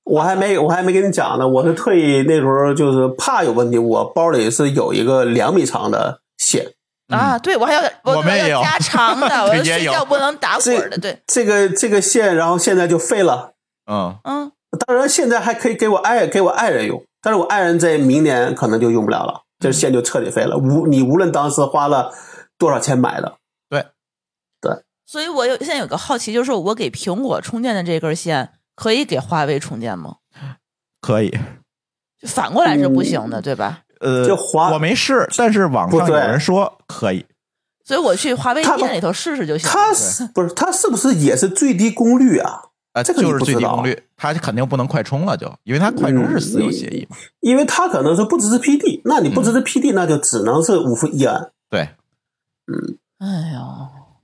[0.03, 6.73] 我还没我还没跟你讲呢，我是特意那时候就是怕有问题，我包里是有一个两米长的线。
[7.07, 13.51] 啊，对我还要我们也有加长的， 我要睡觉不能打滚儿的，对，这个这个线，然后现在就废了。
[13.91, 14.51] 嗯，嗯，
[14.87, 20.57] 当然，现在还可以给我爱给我爱人用，但是我爱人在明年可能就用不了了，这线就彻底废了。
[20.57, 22.13] 无你无论当时花了
[22.57, 23.33] 多少钱买的，
[23.69, 23.87] 对
[24.61, 24.71] 对
[25.05, 30.15] 所以我有现在有个好奇，就是我给苹果充电的这根线可以给华为充电吗？
[30.99, 31.29] 可以。
[32.19, 33.82] 就反过来是不行的，对吧？
[33.99, 37.23] 呃，就华我没试，但是网上有人说可以。
[37.86, 39.69] 所以我去华为店里头试试就行。
[39.69, 42.61] 它是不是它是不是也是最低功率啊？
[42.93, 47.15] 啊，这个就是最低功率，它肯定不能快充了，就因为它快充是私有协议嘛。
[47.41, 51.51] 因为它可能是不支持 PD，那你不嗯支持 PD，、那就只能是五伏一安。
[51.69, 51.82] 对，
[52.65, 53.59] 嗯哎呦，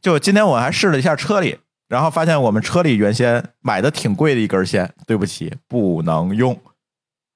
[0.01, 6.59] 就今天我还试了一下车里，然后发现我们车里原先买的挺贵的一根线，对不起，不能用，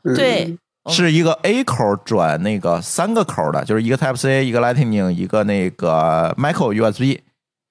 [0.03, 7.21] 嗯、对，哦是一个 A 口转那个三个口的，就是一个 Type C，一个 Lightning，一个那个 Micro USB，是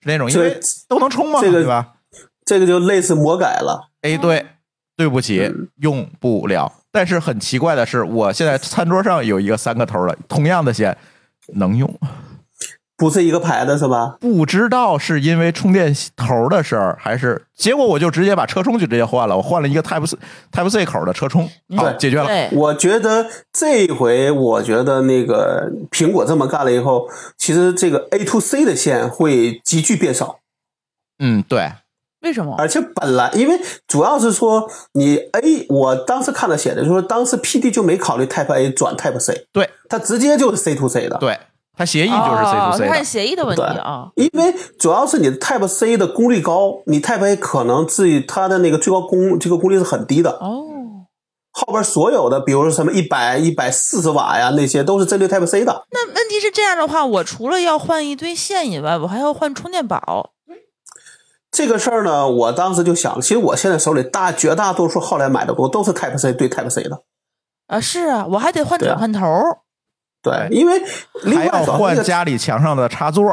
[0.04, 1.94] 那种，因这为都能充嘛，这个对吧
[2.44, 3.90] 这个就类似魔改了。
[4.02, 4.46] 哎对，
[4.96, 6.72] 对不起，嗯用不了。
[6.90, 10.96] 但是很奇怪的是，我现在餐桌上有一个三个头的，同样的线
[11.54, 11.88] 能用。
[13.00, 14.18] 不是一个牌子是吧？
[14.20, 20.18] 不知道是因为充电头的事儿，还是结果我就直接把车充就直接换了，我换了一个 Type C
[20.52, 22.28] Type C 口的车充，好对解决了。
[22.52, 30.40] 我觉得这回，我觉得那个苹果这么干了以后，其实这个 A to C 的线会急剧变少，
[31.18, 31.72] 嗯，对，
[32.20, 32.54] 为什么？
[32.58, 41.38] 而且本来因为主要是说你 A，我当时看到写的就是说当时 PD 就没考虑 Type A 转 Type C，对，它直接就是 C to C 的，对，
[41.80, 43.04] 它协议就是 C 哦 to C 看的。
[43.04, 44.10] 协议的问题啊。
[44.14, 51.06] 因为主要是你的 Type C 的功率高，你 Type A 可能自己它的那个最高功这个功率是很低的，哦，
[51.52, 55.86] 后边所有的比如说什么一百一百四十瓦呀，那些都是针对 Type C 的。
[55.92, 60.32] 那问题是这样的话，我除了要换一堆线以外，我还要换充电宝。
[61.50, 67.04] 这个事儿呢，我当时就想，其实我现在手里大绝大多数后来买的多都是 Type C 对 Type C 的，
[67.68, 69.58] 啊，是啊，我还得换转换头儿。
[70.22, 70.82] 对，因为
[71.24, 73.26] 另还要外主要换家里墙上的插座，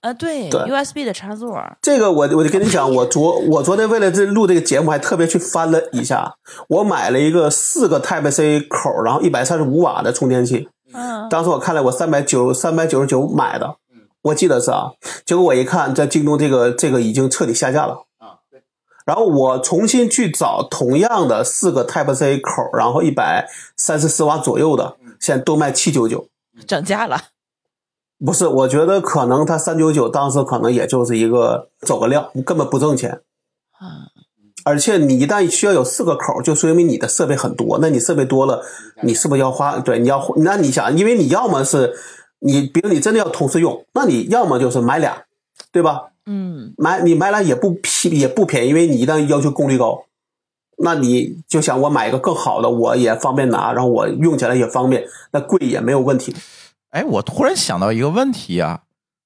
[0.00, 1.56] 啊，对对 USB 的插座。
[1.80, 6.34] 这个我我就跟你讲，我昨我昨天为了这录这个节目，还特别去翻了一下，
[6.68, 13.76] 我买了一个四个 Type C 口，然后一百三十五瓦的充电器，嗯，当时我看了我三百九三百九十九买的，
[14.22, 14.90] 我记得是啊，
[15.24, 18.04] 结果我一看在京东这个这个已经彻底下架了
[19.04, 26.28] 然后我重新去找同样的四个 Type C 口，然后一百三十四瓦左右的，现在都卖七九九。
[26.66, 27.20] 涨价了。
[28.24, 33.20] 不是，我觉得可能它三九九当时可能也就是一个走个量，根本不挣钱。
[33.72, 34.06] 啊，
[34.64, 37.80] 而且你一旦需要有四个口，就说明你的设备很多。
[37.80, 38.62] 那你设备多了，
[39.02, 39.80] 你是不是要花？
[39.80, 41.92] 对，你要那你想，因为你要么是
[42.38, 45.24] 你比如你真的要同时用，那你要么就是买俩，
[45.72, 46.11] 对吧？
[46.26, 50.04] 嗯，买你买来也不便也不便宜，因为你一旦要求功率高，
[50.78, 56.34] 那你就想我买一个更好的，我也方便拿，然后我用起来也方便，那贵也没有问题。
[56.90, 58.82] 哎，我突然想到一个问题啊，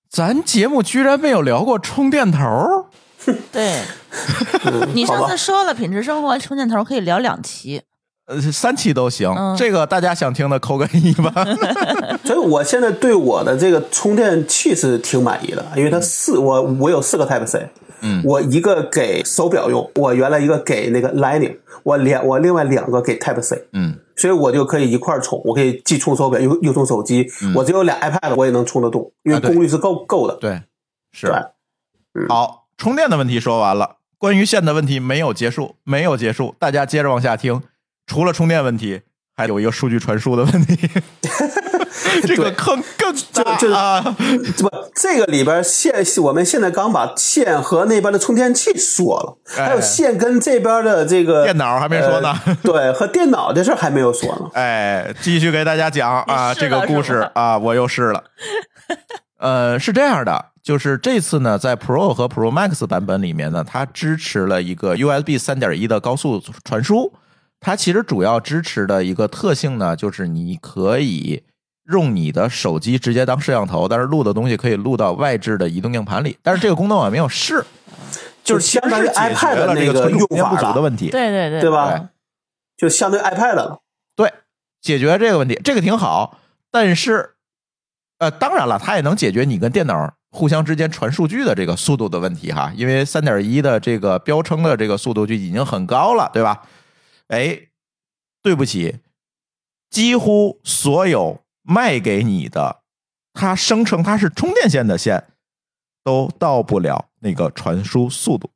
[0.08, 2.86] 咱节目居然没有聊过充电头儿。
[3.50, 3.82] 对，
[4.64, 7.82] 嗯 你上次说了品质生活充电头可以聊两期，
[8.26, 11.32] 呃，三期都行，嗯这个大家想听的扣个一吧。
[12.24, 17.68] 所以我现在对我的这个充电器是挺满意的，因为它四我我有四个 Type C，
[18.00, 30.36] 嗯我一个给手表用，我原来一个给那个 Lightning，我两我另外两个给 Type C，嗯，所以我就可以一块儿充，我可以既充手表又又充手机，我只有俩 iPad 我也能充得动，因为功率是够够的。
[30.40, 30.62] 对，
[31.12, 31.28] 是
[32.12, 37.62] 对好，充电的问题说完了，关于线的问题没有结束，没有结束，大家接着往下听。
[38.06, 39.02] 除了充电问题，
[39.36, 40.88] 还有一个数据传输的问题，
[42.22, 44.16] 这个对坑更大啊！
[44.58, 54.50] 不，这个里边线，我们现在刚把线和那边的充电器说了，哎还有线跟这边的这个电脑还没说呢呃对，和电脑的事儿还没有说呢。
[54.54, 58.24] 哎，继续给大家讲啊，这个故事啊，我又试了。
[59.38, 67.12] 呃，是这样的，就是这次呢，在 Pro 和 Pro Max 版本里面呢，它支持了一个 USB 三点一的高速传输。
[67.66, 71.42] 它其实主要支持的一个特性呢，就是你可以
[71.90, 76.38] 用你的手机直接当摄像头，但是录的东西可以录到外置的移动硬盘里。
[76.44, 77.64] 但是这个功能我还没有试，
[78.44, 81.10] 就是相当于 iPad 的那个这个存储不足的问题。
[81.10, 82.10] 对对对对吧？
[82.76, 83.80] 就相对 iPad 了。
[84.14, 84.32] 对，
[84.80, 86.38] 解决这个问题，这个挺好。
[86.70, 87.30] 但是，
[88.20, 96.62] 呃，当然了，它也能解决你跟电脑互相之间传数据的这个速度的问题哈，因为三点一的这个标称的这个速度就已经很高了，对吧？
[97.28, 97.68] 哎，
[98.42, 99.00] 对不起，
[99.90, 102.82] 几乎所有卖给你的，
[103.32, 105.24] 它声称它是充电线的线，
[106.04, 108.50] 都到不了那个传输速度，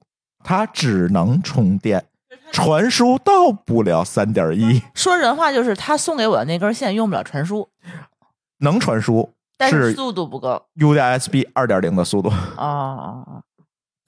[0.44, 2.06] 它只能充电，
[2.52, 4.82] 传输到不了三点一。
[4.94, 7.68] 说人话就是他送给我的那根线用不了传输，
[8.58, 10.66] 能传输但是是速度不够。
[10.76, 13.42] UDSB 二点零的速度，哦哦哦，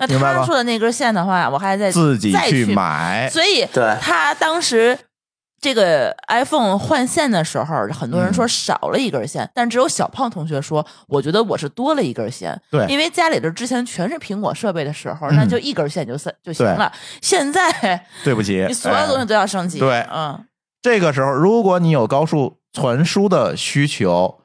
[0.06, 3.28] 那他说的那根线的话，我还在自己再去去买。
[3.30, 4.98] 所以对他当时
[5.60, 12.60] 这个 iPhone 换线的时候，很多人说少了一根线，但只有小胖同学说，我觉得我是多了一根线。
[12.70, 16.92] 对因为家里的之前全是苹果设备的时候，嗯那就一根线就算就行了。
[17.20, 19.78] 现在对不起，你所有东西哎都要升级。
[19.78, 20.44] 对嗯，
[20.82, 24.40] 这个时候，如果你有高速传输的需求，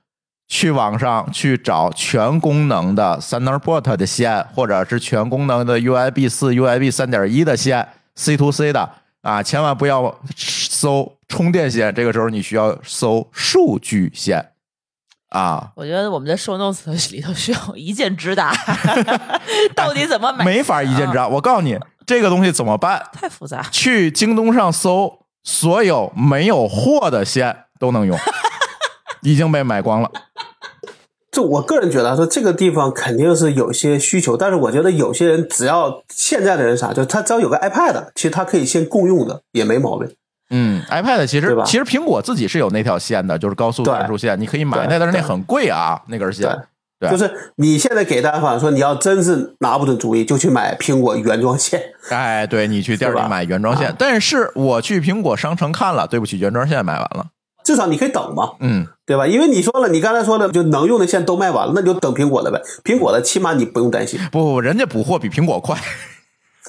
[0.48, 8.90] 去网上去找全功能的 Thunderbolt 的线，或者是全功能的 USB 四、USB 三点一的线，C to C 的
[9.22, 14.52] 啊，千万不要搜充电线，这个时候你需要搜数据线
[15.30, 15.72] 啊。
[15.76, 18.56] 我觉得我们的 show notes 里头需要一键直达，
[19.76, 20.46] 到底怎么买？
[20.46, 21.28] 没法一键直达。
[21.28, 23.06] 我告诉你，这个东西怎么办？
[23.12, 23.62] 太复杂。
[23.70, 28.18] 去京东上搜，所有没有货的线都能用，
[29.32, 30.10] 已经被买光了。
[31.32, 40.10] 就我个人觉得啊说这个地方肯定是有些需求，但是我觉得有些人只要现在的人啥，就他只要有个 iPad，其实他可以先共用的也没毛病。
[40.50, 46.48] 嗯，iPad 其实其实苹果自己是有那条线的，就是高速对传输线，你可以买，那但是那很贵啊，那根线。
[47.00, 51.80] 对就是你现在给大家反说，你要真是拿不准主意，就去买苹果原装线。
[52.10, 57.28] 哎，对你去店里买原装线啊，但是我去苹果商城看了，对不起，原装线买完了。
[57.68, 59.28] 至少你可以等嘛，嗯，对吧？
[59.28, 62.62] 因为你说了，你刚才说的就能用的线都卖完了，那就等苹果的呗。
[62.86, 64.18] 苹果的起码你不用担心。
[64.32, 65.78] 不不，人家补货比苹果快。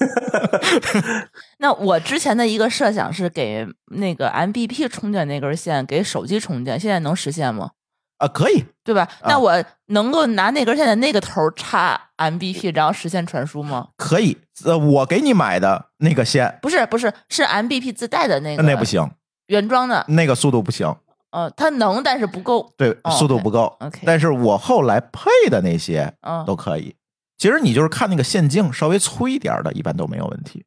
[1.58, 7.70] 那我之前的一个设想是给那个 MBP 充电那根线给手机充电，现在能实现吗？
[8.18, 9.02] 啊，可以，对吧？
[9.20, 13.90] 啊那我能够拿那根线的那个头插 MBP，然后实现传输吗？
[13.96, 14.36] 可以。
[14.64, 19.08] 呃，我给你买的那个线，不是，不是，是 MBP 自带的那个，那不，行，
[19.48, 20.04] 原装的。
[20.08, 20.94] 那个速度不行。
[21.30, 22.72] 呃，它能，但是不够。
[22.78, 23.76] 对，哦速度不够。
[23.80, 26.94] OK 但是我后来配的那些嗯，都可以。
[27.36, 30.64] 其实你就是看那个线径稍微粗一点的，一般都没有问题。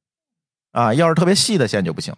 [0.72, 2.14] 啊，要是特别细的线就不行。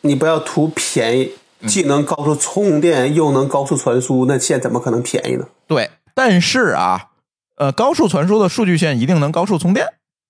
[0.00, 5.46] 你不要图便宜，嗯既能高速充电又能高速传输，那线怎么可能便宜呢？
[5.66, 7.10] 对，但是啊，
[7.56, 9.86] 呃，高速传输的数据线一定能高速充电，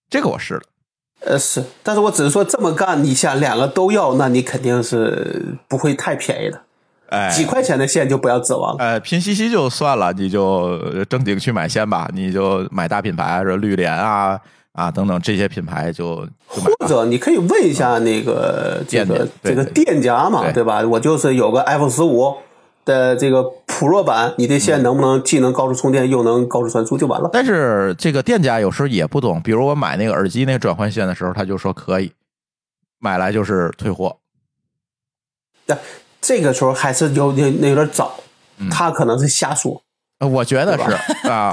[0.08, 0.62] 这个我试了。
[1.20, 6.60] 呃，是，但是我只是说这么干，你想两个都要，那你肯定是不会太便宜的，
[7.08, 8.84] 哎，几块钱的线就不要指望了。
[8.84, 14.38] 呃，拼夕夕就算了，你就正经去买线吧，你就买大品牌，说绿联啊
[14.72, 20.82] 啊等等这些品牌就就或者你可以问一下那个这店个这个店家嘛，对对吧？
[20.82, 22.36] 我就是有个 iPhone 十五，
[22.86, 27.28] 的这个 Pro 版，你这线能不能既能高速充电又能高速传输就完了。
[27.30, 32.12] 但是这个店家有时候也不懂，比如我买那个耳机那个转换线的时候，他就说可以，
[32.98, 34.16] 买来就是退货。
[35.66, 35.78] 但
[36.22, 38.20] 这个时候还是有有那有点早，
[38.58, 39.82] 嗯他可能是瞎说。
[40.18, 41.52] 呃我觉得是啊，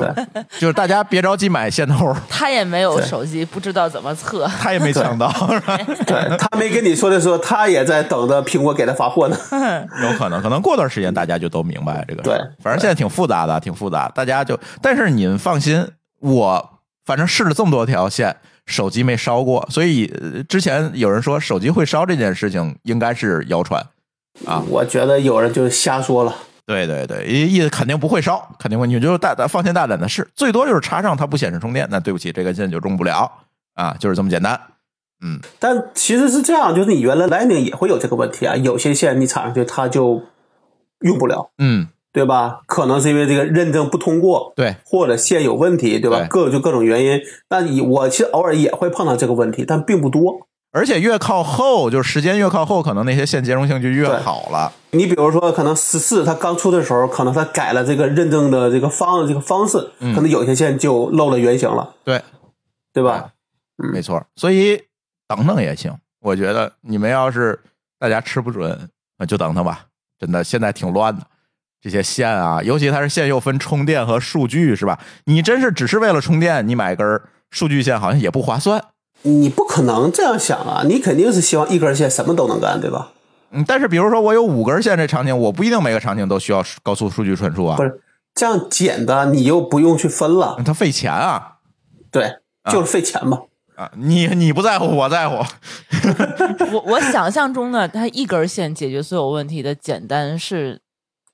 [0.58, 4.48] 就是大家别着急买线头，他也没有手机，不知道怎么测。
[4.60, 5.30] 他也没抢到，
[6.08, 9.38] 对他没跟你说的时候，他也在等着苹果给他发货呢。
[10.04, 12.38] 有可能，可能过段时间大家就都明白这个事儿。
[12.38, 15.86] 对反正现在挺复杂的，挺复杂，大家就，但是您放心，
[16.22, 16.70] 我
[17.06, 23.86] 反正试了这么多条线，手机没烧过，所以呃之前有人说手机会烧这件事情应该是谣传。
[24.46, 26.34] 啊我觉得有人就瞎说了。
[26.66, 33.30] 对对对，意意思肯定不会烧，肯定会，你就大大放心大胆的试，最多就是插上它不显示充电，那对不起，这根线就用不了
[33.74, 34.60] 啊，就是这么简单。
[35.26, 40.22] 嗯，但其实是这样，就是你原来 Lightning 也会有这个问题啊，有些线你插上去它就
[41.00, 42.62] 用不了，嗯，对吧？
[42.68, 46.20] 可能是因为这个认证不通过，对，或者线有问题，对吧？
[46.20, 47.22] 对各就各种原因。
[47.50, 50.48] 那你我其实偶尔也会碰到这个问题，但并不多。
[50.74, 54.74] 而且越靠后，就是时间越靠后，可能那些线兼容性就越好了。
[54.92, 62.22] 你比如说，可能十四它刚出的时候，可能它改了这个认证的这个方这个方式，嗯可能有些线就露了原形了，对，
[62.92, 63.30] 对吧？
[63.78, 64.82] 嗯没错，所以
[65.28, 65.96] 等等也行。
[66.22, 67.60] 我觉得你们要是
[68.00, 69.86] 大家吃不准，那就等等吧。
[70.20, 71.24] 真的，现在挺乱的，
[71.82, 75.00] 这些线啊，尤其它是线又分充电和数据，是吧？
[75.26, 78.84] 你真是只是为了充电，你买根儿数据线好像也不划算。
[79.24, 83.12] 你不可能这样想啊，你肯定是希望一根线什么都能干，对吧？
[83.52, 88.02] 嗯，但是比如说我有五根线这场景，我不一定每个场景都需要高速数据传输啊不，是
[88.34, 91.58] 这样简单，你又不用去分了，它费钱啊
[92.12, 92.38] 对，
[92.72, 93.44] 就是费钱嘛。
[93.76, 93.92] 啊！
[93.96, 95.38] 你你不在乎，我在乎。
[96.72, 100.80] 我我想象中的它一根线解决所有问题的简单是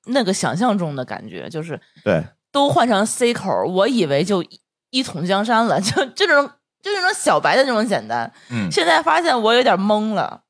[0.06, 4.62] 那个想象中的感觉，就是对，都换成 C 口，我以为就一
[4.92, 6.50] 一统江山了，就就这种
[6.82, 8.32] 就那种小白的那种简单。
[8.50, 10.42] 嗯，现在发现我有点懵了。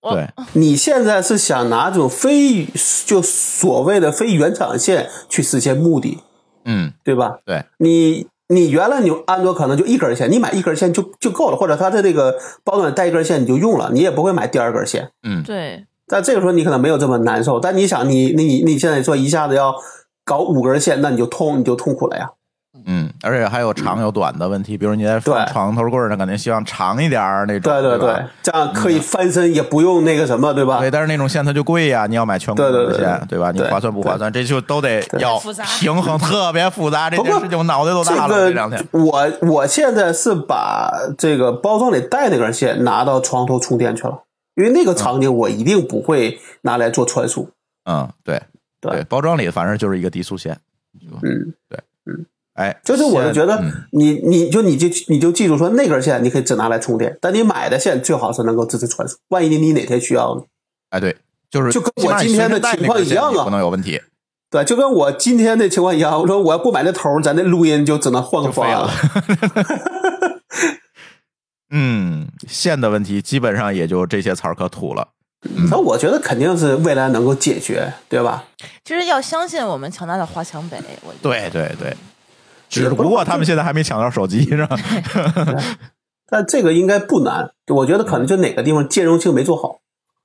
[0.00, 2.64] 我对，你现在是想拿这种非
[3.04, 6.22] 就所谓的非原厂线去实现目的，
[6.64, 7.38] 嗯，对吧？
[7.44, 15.10] 对，你你原来你安卓可能就一根线，你买一根线就就够了，或者它的这个保暖带一根线你就用了，你也不会买第二根线。
[15.24, 19.74] 嗯，对，但这个时候你可能没有这么难受，但你想你你你你现在说一下子要
[20.24, 22.30] 搞五根线，那你就痛你就痛苦了呀。
[22.90, 30.78] 嗯，而且还有长有短的问题，比如你在放床头柜儿上，肯定希望长一点儿那种，对对对，这样可以翻身，也不用那个什么，对吧？
[30.78, 33.52] 对，但是那种线它就贵呀，你要买全国对对对的线，对吧？
[33.52, 34.32] 你划算不划算？
[34.32, 35.38] 这就都得要
[35.78, 37.10] 平衡，特别复杂。
[37.10, 38.82] 这件事情我脑袋都大了，这两天。
[38.92, 44.22] 我我现在是把这个包装里带那根线拿到床头充电去了，
[44.54, 47.50] 因为那个场景我一定不会拿来做传输。
[47.84, 48.40] 嗯，对
[48.80, 50.58] 对包装里反正就是一个低速线。
[51.22, 52.24] 嗯，对嗯，
[52.58, 60.42] 哎，就是我就觉得嗯你你就你就你就记住说那根线你可以只拿来充电，但你买的线最好是能够支持传输，万一你你哪天需要呢？
[60.90, 61.16] 哎，对，
[61.48, 64.02] 就是就跟我今天的情况一样啊不能有问题。
[64.50, 68.90] 对，就跟我今天的情况一样，我说我要不买那头儿，咱这录音就只能换个方案了。
[71.70, 75.08] 嗯，线的问题基本上也就这些词儿可吐了。
[75.70, 78.42] 那我觉得肯定是未来能够解决，对吧？
[78.84, 80.78] 其实要相信我们强大的华强北。
[81.02, 81.96] 我觉得对对对，
[82.68, 84.76] 只不过他们现在还没抢到手机， 是吧？
[86.30, 89.80] 但这个应该不难，我觉得可能就哪个地方兼容性没做好。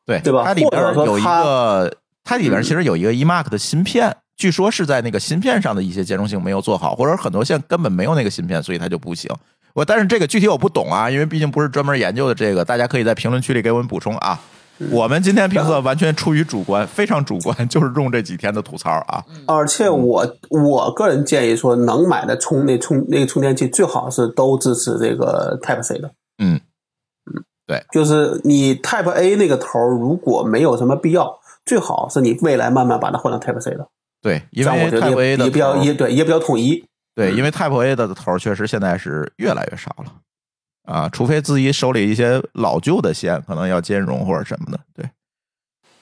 [0.05, 9.31] 对对吧它里边有一个，它里边其实有一个 eMark 的芯片，据说是在那个芯片上的一些兼容性没有做好，或者很多线根本没有那个芯片，所以它就不行。
[9.73, 14.39] 我但是这个具体我不懂啊，因为毕竟不是专门研究的这个，大家可以在评论区里给我们补充啊。
[14.91, 19.23] 我们今天评测完全出于主观，非常主观， 就是用这几天的吐槽啊。
[19.47, 26.11] 而且我我个人建议说，能买的充那充那个充电器最好是都支持这个 Type C 的。
[26.43, 26.59] 嗯。
[27.25, 33.87] 嗯，对，就是你 Type A 那个头如果没有什么必要，最好是你未来慢慢把它换成 Type C 的，
[34.21, 36.83] 对，因为我觉得 Type A 的也也比较头也对也比较统一。
[37.15, 40.11] 对，因为 Type A 的头确实现在是越来越少了
[40.85, 44.79] 啊，除非自己手里一些老旧的线可能要兼容或者什么的。
[44.95, 45.09] 对，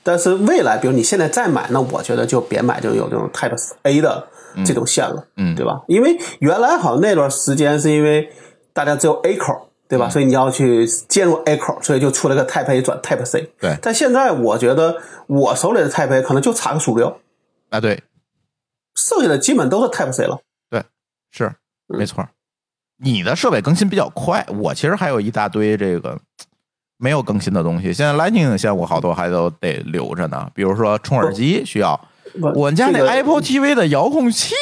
[0.04, 4.28] 但是未来，比如你现在再买，那我觉得就别买就有这种 Type A 的
[4.66, 5.82] 这种线了，嗯对吧？
[5.88, 8.30] 因为原来好像那段时间是因为
[8.74, 10.08] 大家只有 A 口，对吧？
[10.08, 13.52] 嗯所以你要去兼容 A 口，所以就出了个 Type A 转 Type C。
[13.60, 17.20] 对但现在我觉得我手里的 Type A 可能就差个鼠标，
[17.70, 18.02] 啊，对，
[18.96, 20.40] 剩下的基本都是 Type C 了。
[20.70, 20.84] 对
[21.32, 22.30] 是嗯没错儿。
[23.04, 26.18] 你的设备更新比较快，我其实还有一大堆这个
[26.98, 27.92] 没有更新的东西。
[27.92, 32.00] 现在 Lightning 线我好多还都得留着呢，比如说充耳机需要，
[32.56, 34.54] 我们家那 Apple TV 的遥控器，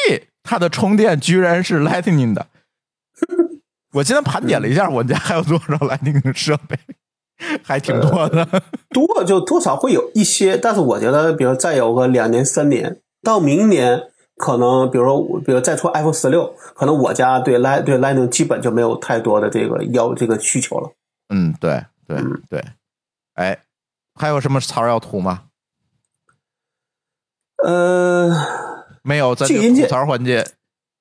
[0.42, 2.46] 它的充电居然是 Lightning 的。
[3.92, 6.78] 我今天盘点了一下，我们家还有多少 Lightning 设备，
[7.62, 8.46] 还挺多的。
[8.90, 14.04] 多就多少会有一些，但是我觉得，比如再有个两年三年，到明年
[14.40, 20.90] 可能，比如说我，比如再出 iPhone 十六，可能我家对 Light 对 Lightning 基本就没有太多的这个要这个需求了。
[21.28, 22.64] 嗯，对对嗯对。
[23.34, 23.58] 哎，
[24.14, 25.42] 还有什么槽要吐吗？
[27.62, 28.34] 呃，
[29.02, 30.46] 没有，咱就静音键吐槽环节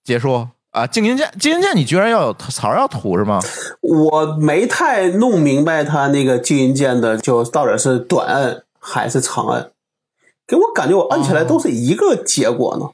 [0.04, 0.86] 结束啊。
[0.86, 3.40] 静音键，静音键，你居然要有槽要吐是吗？
[3.80, 9.72] 我没太弄明白它那个静音键的，就到底是短摁还是长摁，
[10.46, 12.90] 给我感觉我摁起来都是一个结果呢。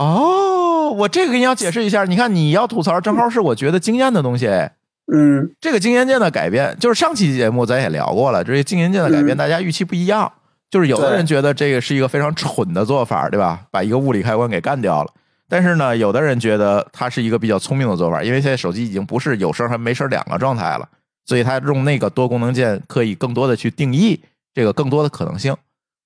[0.00, 2.04] 哦，我这个你要解释一下。
[2.04, 4.48] 你看，你要吐槽，正好是我觉得惊艳的东西。
[4.48, 4.72] 哎
[5.12, 10.32] 嗯这个静音键的改变，就是上期节目咱也聊过了，这些静音键的改变，嗯大家预期不一样。
[10.70, 13.60] 就是有的人觉得这个是一个非常蠢的做法，对吧？
[13.72, 15.12] 把一个物理开关给干掉了。
[15.48, 20.88] 但是呢，有的人觉得它是一个比较聪明的做法，因为现在手机已经不是有声和没声两个状态了，
[21.26, 24.20] 所以它用那个多功能键可以更多的去定义
[24.54, 25.56] 这个更多的可能性。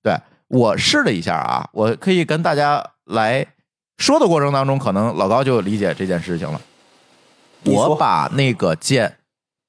[0.01, 0.17] 对
[0.47, 3.45] 我试了一下啊，我可以跟大家来
[3.97, 6.61] 说的过程当中，可能老高就理解这件事情了。
[7.63, 9.17] 我把那个键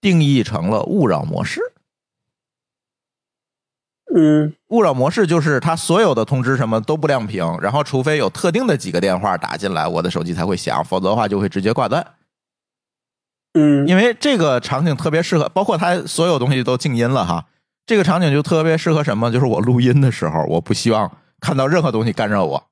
[0.00, 1.60] 定义成了勿扰模式。
[4.14, 12.06] 嗯勿扰模式就是它所有的通知什么都不亮屏，然后除非有特定的几个电话打进来，我的手机才会响，否则的话就会直接挂断。
[13.54, 17.46] 嗯因为这个场景特别适合，包括它所有东西都静音了哈。
[17.84, 19.30] 这个场景就特别适合什么？
[19.30, 21.10] 就是我录音的时候，我不希望
[21.40, 22.66] 看到任何东西干扰我，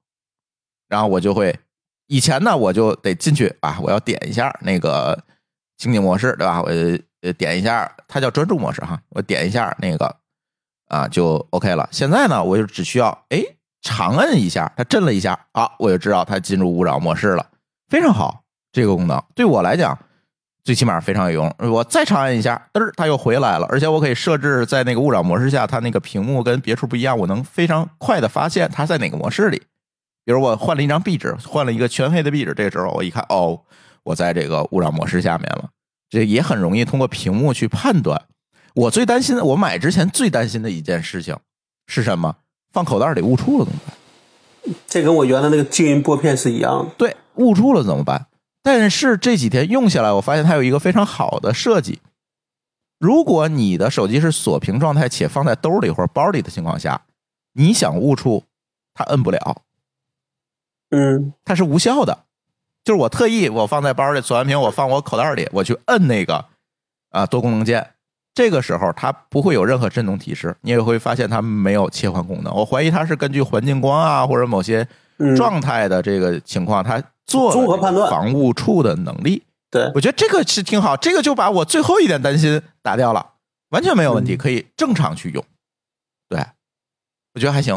[0.94, 1.52] 然后我就会
[2.06, 5.20] 以前呢，我就得进去啊，我要点一下那个
[5.76, 6.62] 情景模式，对吧？
[6.62, 6.68] 我
[7.22, 10.14] 呃点一下，它叫专注模式哈，我点一下那个
[10.86, 11.88] 啊就 OK 了。
[11.90, 13.42] 现在呢，我就只需要哎
[13.82, 17.44] 长摁一下，它震了一下啊，我就知道它进入勿扰模式了，
[17.88, 18.44] 非常好。
[18.70, 19.98] 这个功能对我来讲
[20.62, 21.72] 最起码非常有用。
[21.72, 29.60] 我再长按一下，嘚儿，它又回来了，而且我可以设置在那个勿扰模式下，它那个屏幕跟别处不一样，我能非常快的发现它在哪个模式里。
[30.24, 33.60] 比如我换了一张壁纸，换了一个全黑的壁纸，这个时候我一看，哦，
[34.02, 35.70] 我在这个勿扰模式下面了，
[36.08, 38.22] 这也很容易通过屏幕去判断。
[38.74, 41.36] 我最担心的，我买之前最担心的一件事情
[41.86, 42.36] 是什么？
[42.72, 44.74] 放口袋里误触了怎么办？
[44.86, 46.90] 这跟我原来那个静音拨片是一样的。
[46.96, 48.26] 对，误触了怎么办？
[48.62, 52.00] 但是这几天用下来，我发现它有一个非常好的设计。
[52.98, 57.02] 如果你的手机是锁屏状态且放在兜里或者包里的情况下，
[57.52, 58.44] 你想误触，
[58.94, 59.62] 它摁不了，
[60.94, 62.24] 嗯它是无效的。
[62.84, 66.44] 就是我特意我放在包里锁完屏，我放我口袋里，我去摁那个
[67.10, 67.92] 啊多功能键，
[68.34, 72.54] 这个时候它不会有任何震动提示，你也会发现它没有切换功能。
[72.54, 74.86] 我怀疑它是根据环境光啊或者某些
[75.18, 79.42] 嗯，状态的这个情况，它做综合判断防误触的能力。
[79.70, 83.34] 对，我觉得这个是挺好，这个就把我最后一点担心打掉了，
[83.70, 85.42] 完全没有问题，嗯可以正常去用。
[86.28, 86.38] 对，
[87.34, 87.76] 我觉得还行。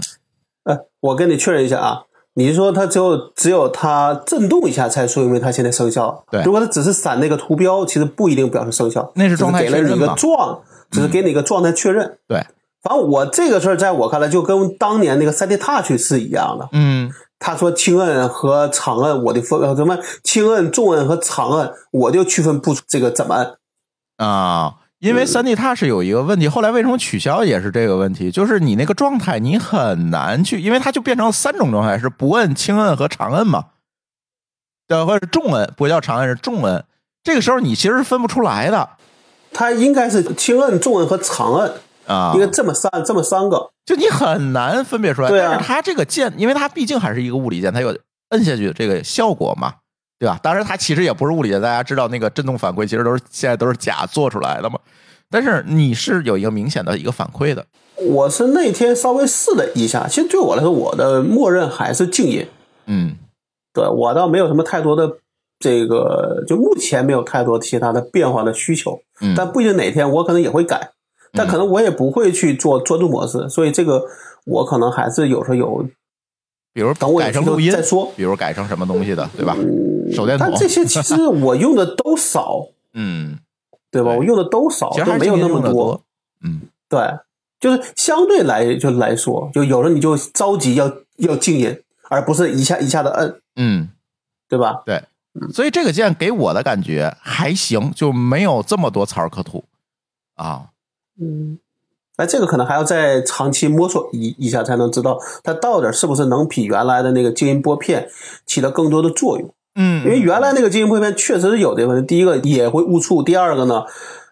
[0.63, 2.03] 呃，我跟你确认一下啊，
[2.38, 6.23] 你是说它只有只有它震动一下才说明它现在生效？
[6.29, 10.61] 对如果它只是闪那个图标，其实不一定表示生效，那是状态只给了你一个状，
[10.91, 12.19] 只是给你一个状态确认。
[12.27, 12.45] 对，
[12.83, 16.69] 反正我这个事儿在我看来，就跟当年那个三 D Touch 是一样的。
[16.73, 23.55] 嗯，他说轻摁和长摁，我的分呃什么轻摁、重摁和长摁，我就区分不出这个怎么摁。
[24.17, 33.65] 啊，因为三 D Touch 有一个问题，后来为什么取消也是这个问题，就是你那个状态你很难去，因为它就变成了三种状态，是不摁、轻摁和长摁嘛，
[34.87, 36.83] 对，或者是重摁，不叫长摁是重摁，
[37.23, 38.89] 这个时候你其实是分不出来的。
[39.53, 41.73] 它应该是轻摁、重摁和长摁，
[42.07, 42.31] 啊。
[42.35, 43.69] 应，该这么三这么三个。
[43.85, 45.29] 就你很难分别出来。
[45.29, 45.51] 对啊。
[45.51, 47.97] 但是它这个键，因为它毕竟还是一个物理键，它有
[48.29, 49.75] 摁下去的这个效果嘛，
[50.20, 50.39] 对吧？
[50.41, 54.80] 当然，它其实也不是物理的，大家知道那个震动反馈其实都是现在都是假做出来的嘛。
[55.30, 57.65] 但是你是有一个明显的一个反馈的，
[57.97, 62.47] 我是那天稍微试了一下，其实对我来说，我的默认还是静音。
[62.86, 63.18] 嗯
[63.74, 65.18] 对我倒没有什么太多的
[65.59, 69.01] 这个，就目前没有太多其他的变化的需求。
[69.22, 70.91] 嗯，但不一定哪天我可能也会改，
[71.34, 74.05] 但可能我也不会去做专注模式，所以这个
[74.45, 75.86] 我可能还是有时候有
[76.74, 78.11] 比如等我改成录音再说。
[78.15, 79.55] 比如改成什么东西的，对吧？
[80.14, 83.39] 手电筒但，这些其实我用的都少， 嗯，
[83.91, 84.14] 对吧？
[84.16, 85.72] 我用的都少，其实还没有那么多。
[85.72, 86.01] 多，
[86.43, 86.99] 嗯对，
[87.60, 93.89] 就是相对来就来说，就有时候你就着急要要静音，而不是一下一下的摁，嗯，
[94.47, 94.84] 对吧？
[94.86, 95.03] 对。
[95.53, 99.66] 所以这个键给我的感觉还行，就没有这么多槽儿可吐
[100.34, 100.70] 啊。
[101.22, 101.60] 嗯，
[102.16, 108.10] 哎，这个可能还要再长期摸索一一下，才能知道它到底是不是能比原来的那个静音拨片
[108.47, 109.53] 起到更多的作用。
[109.80, 113.84] 嗯，因为原来那个静音拨片确实是有这个问题，第一个也会误触，第二个呢，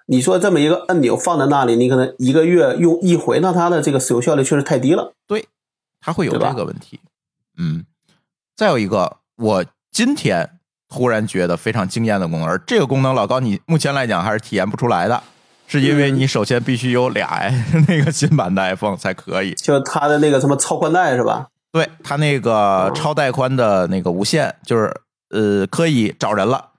[0.08, 5.14] 你说这么一个按钮放在那里，你可能一个月用一回，那它的这个使用效率确实太低了。
[5.28, 5.46] 对，
[6.02, 7.00] 它会有这个问题。
[7.58, 7.86] 嗯，
[8.58, 10.50] 再有一个，我今天
[10.90, 15.22] 突然觉得非常惊艳的功能，而这个功能老高你目前来讲还是体验不出来的，
[15.68, 17.54] 是因为嗯你首先必须有俩
[17.88, 19.54] 那个新版的 iPhone 才可以。
[19.54, 21.48] 就它的那个什么超宽带是吧？
[21.72, 24.94] 对它那个超带宽的那个无线，就是
[25.36, 26.72] 呃可以找人了。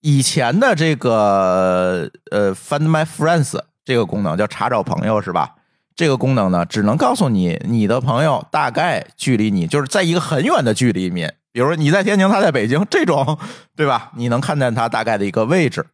[0.00, 5.54] 以前的这个呃 Find My Friends 这个功能叫查找朋友是吧？
[5.96, 13.38] 这个功能呢，只能告诉你你的朋友大概距离你就是在一个很远的距离里面，比如说你在天津，他在北京，这种
[13.76, 14.10] 对吧？
[14.16, 15.86] 你能看见他大概的一个位置。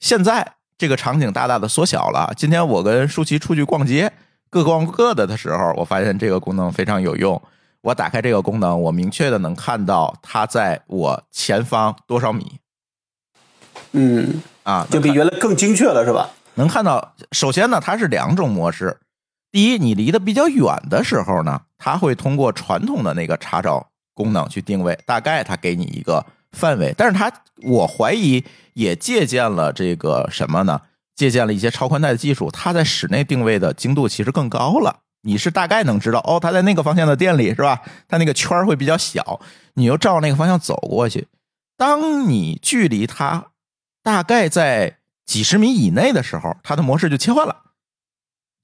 [0.00, 2.32] 现在这个场景大大的缩小了。
[2.36, 4.10] 今天我跟舒淇出去逛街，
[4.48, 7.40] 各逛各的的时候，我发现这个功能非常有用。
[7.82, 12.58] 我打开这个功能，我明确的能看到它在我前方多少米
[13.92, 16.30] 嗯，啊，就比原来更精确了是吧？
[16.54, 17.14] 能看到。
[17.32, 18.98] 首先呢，它是两种模式。
[19.52, 26.94] 第一，你离得比较远的时候呢，它会通过传统的那个查找功能去定位，大概它给你一个范围。
[26.96, 27.30] 但是它，
[27.62, 30.80] 我怀疑也借鉴了这个什么呢？
[31.14, 35.00] 借鉴了一些超宽带的技术，它在室内定位的精度其实更高了。
[35.26, 37.82] 你是大概能知道哦，他在那个方向的店里是吧？
[38.08, 39.40] 他那个圈会比较小，
[39.74, 41.26] 你就照那个方向走过去。
[41.76, 43.48] 当你距离他
[44.02, 47.64] 大概在几十米以内的时候，他的模式就切换了。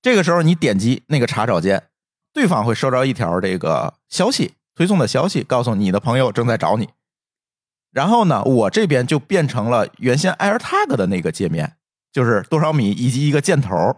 [0.00, 1.88] 这个时候你点击那个查找键，
[2.32, 6.88] 对方会收到一条这个消息推送的消息，告诉你的朋友正在找你。
[7.92, 11.76] 然后呢，我这边就变成了原先 AirTag 的那个界面，
[12.12, 13.96] 就是多少米以及一个箭头，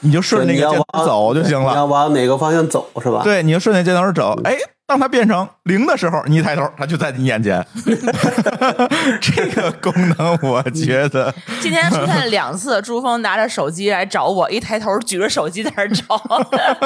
[0.00, 1.84] 你就顺着那你要个箭头走就行了你要。
[1.86, 3.22] 往哪个方向走是吧？
[3.24, 4.38] 对，你就顺着箭头走。
[4.44, 7.64] 哎，当它变成零的时候，你一抬头，它就在你眼前。
[9.20, 16.04] 这个功能，我觉得今天出现了两次，朱峰拿着手机来找我，一抬头举着手机在那儿找。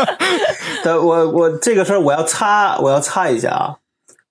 [0.84, 3.74] 但我我这个事儿我要擦我要擦一下啊！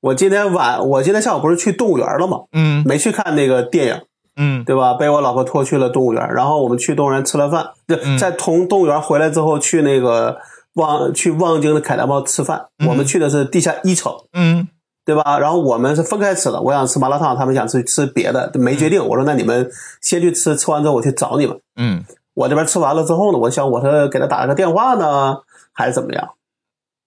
[0.02, 2.38] 我今天晚我今天下午不是去动物园了吗？
[2.54, 4.02] 嗯没去看那个电影，
[4.40, 4.94] 嗯对吧？
[4.94, 10.40] 被我老婆拖去了动物园，然后我们去动物园吃了饭，对，嗯在从动物园回来之后去那个
[10.76, 14.12] 望去望京的凯达茂吃饭，我们去的是地下一层。
[14.34, 14.68] 嗯
[15.06, 15.40] 对吧？
[15.40, 19.04] 然后我们是分开吃的，我想吃麻辣烫，他们想吃吃别的，没决定。
[19.04, 19.68] 我说那你们
[20.02, 21.60] 先去吃，吃完之后我去找你们。
[21.78, 25.40] 嗯我这边吃完了之后呢，我想我是给他打了个电话呢，
[25.74, 26.30] 还是怎么样？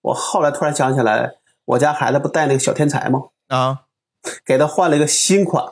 [0.03, 3.21] 我后来突然想起来，我家孩子不带那个小天才吗？
[3.49, 3.83] 啊
[4.45, 5.65] 给他换了一个新款。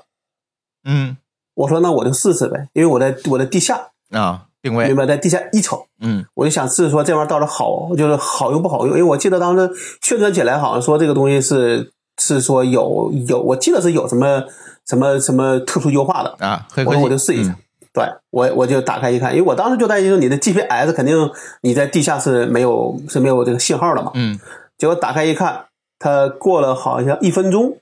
[0.84, 1.16] 嗯
[1.60, 3.78] 我说那我就试试呗，因为我在我在地下，
[4.10, 8.96] 啊，定位明白，在地下一瞅，嗯我就想试试说这玩意儿到底好，就是好用不好用。
[8.96, 9.70] 因为我记得当时
[10.02, 14.42] 宣传起来好像说这个东西是是说有有，我记得是有什么
[14.86, 16.36] 什么什么特殊优化的。
[16.38, 17.56] 啊，黑科我说我就试一下，嗯
[17.92, 21.30] 对我我就打开一看，因为我当时就担心说你的 GPS 肯定
[21.62, 24.12] 你在地下是没有是没有这个信号的嘛。
[24.14, 24.38] 嗯
[24.78, 25.64] 结果打开一看，
[25.98, 27.76] 它过了好像一分钟，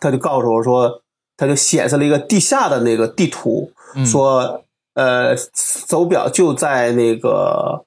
[0.00, 1.02] 他就告诉我说，
[1.36, 4.62] 他就显示了一个地下的那个地图，嗯说
[4.94, 7.84] 呃手表就在那个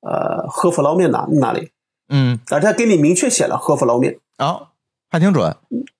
[0.00, 1.70] 呃喝府捞面那那里，
[2.08, 4.18] 嗯，而且他给你明确写了喝府捞面。
[4.38, 4.68] 哦，
[5.10, 5.56] 还挺准，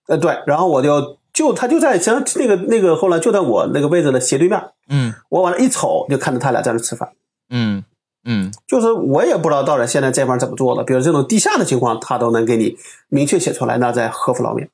[0.06, 4.58] 呃，对，然后我就就他就在像那个那个后来就在我那个位置的斜对面，
[4.88, 7.12] 嗯我往那一瞅，就看到他俩在那吃饭。
[7.50, 7.84] 嗯
[8.24, 12.76] 嗯就是我也不知道到底现在这方怎么做了，比如这种地下的情况，他都能给你
[13.08, 14.70] 明确写出来，那在喝府捞面。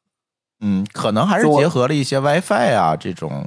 [0.64, 3.46] 嗯，可能还是结合了一些 WiFi 啊这种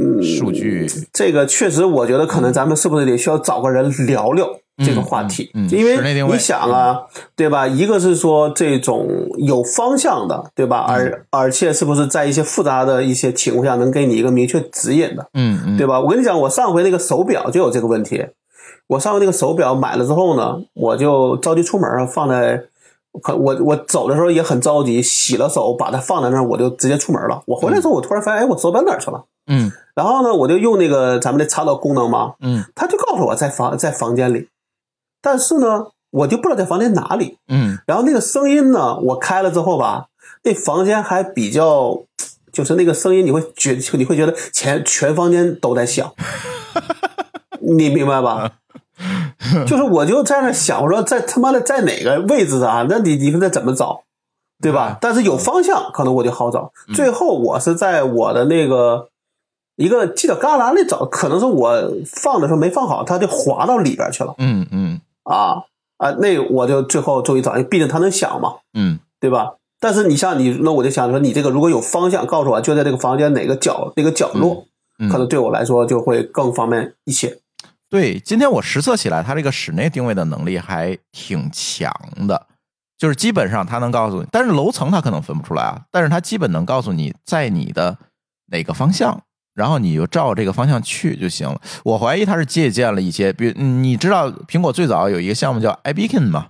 [0.00, 4.48] 嗯，数据，这个确实，我觉得可能咱们是不是得需要找个人聊聊
[4.84, 5.50] 这个话题？
[5.54, 7.00] 嗯嗯嗯因为你想啊，
[7.34, 7.66] 对吧？
[7.66, 10.86] 一个是说这种有方向的，对吧？
[10.88, 16.00] 嗯而而且是不是在一些复杂的一些情况下，能给你一个明确指引的，嗯嗯，对吧？
[16.00, 18.24] 我跟你讲，我上回那个手表就有这个问题。
[18.88, 22.64] 我上回那个手表买了之后呢，我就着急出门啊，放在。
[23.22, 27.42] 可我我走的时候也很着急，洗了手，把它放在那儿，我就直接出门了。
[27.46, 29.24] 我回来之后，我突然发现，哎，我手表哪儿去了？
[29.50, 34.48] 嗯然后呢，我就用那个咱们的查找功能嘛，嗯他就告诉我在房在房间里，
[35.22, 37.38] 但是呢，我就不知道在房间哪里。
[37.48, 40.06] 嗯然后那个声音呢，我开了之后吧，
[40.44, 42.02] 那房间还比较，
[42.52, 46.12] 就是那个声音，你会觉你会觉得全全房间都在响，
[47.60, 48.52] 你明白吧？
[49.66, 52.86] 就是我就在那想，我说在他妈的在哪个位置啊？
[52.88, 54.02] 那你你说这怎么找，
[54.60, 54.98] 对吧？
[55.00, 56.72] 但是有方向，可能我就好找。
[56.94, 59.08] 最后我是在我的那个
[59.76, 65.64] 一个犄角旮旯里找，可能是我放的时候没放好，它就滑到里边去了嗯嗯啊
[65.98, 66.10] 啊！
[66.20, 69.54] 那我就最后终于找，毕竟它能响嘛，嗯对吧？
[69.80, 74.64] 但是你像你，那我就想说，你这个如果有方向，告诉我就在这个房间哪个角那个角落，
[74.98, 77.38] 嗯，可能对我来说就会更方便一些。
[77.90, 81.90] 对，今天我实测起来，它这个室内定位的能力还挺强
[82.28, 82.46] 的，
[82.98, 87.96] 就是基本上它能告诉你，但是楼层它可能分不出来啊，但是它基本能告诉你在你的
[88.52, 89.22] 哪个方向，
[89.54, 91.60] 然后你就照这个方向去就行了。
[91.84, 96.48] 我怀疑它是借鉴了一些，比如你知道苹果最早有一个项目叫 iBeacon 吗？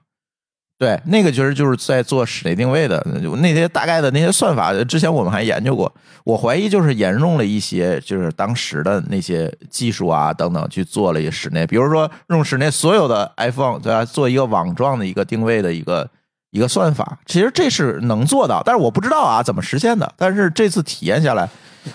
[0.79, 3.05] 对，那个其实就是在做室内定位的，
[3.41, 5.93] 那些大概的那些算法，之前我们还研究过。
[6.23, 16.09] 我怀疑就是沿用了一些就是当时的那些技术啊等等去做了一个室内，比如说用室内所有的 iPhone 对吧，做一个网状的一个定位的一个
[16.51, 20.13] 一个算法，其实这是能做到，但是我不知道啊怎么实现的。
[20.17, 21.49] 但是这次体验下来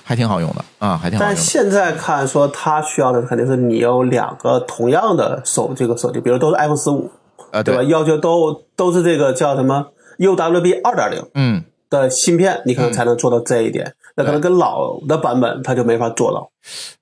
[0.04, 1.36] 还挺好用的啊，还挺好用的。
[1.36, 7.10] 但现在看说它需要的肯定是你有两个同样的手这个手机，比如都是 iPhone 十五，
[7.52, 7.84] 呃，对吧？
[7.84, 13.94] 要求都都是这个叫什么 UWB 二点零嗯，的芯片，你可能才能做到这一点。
[14.16, 16.52] 那可能跟老的版本它就没法做到。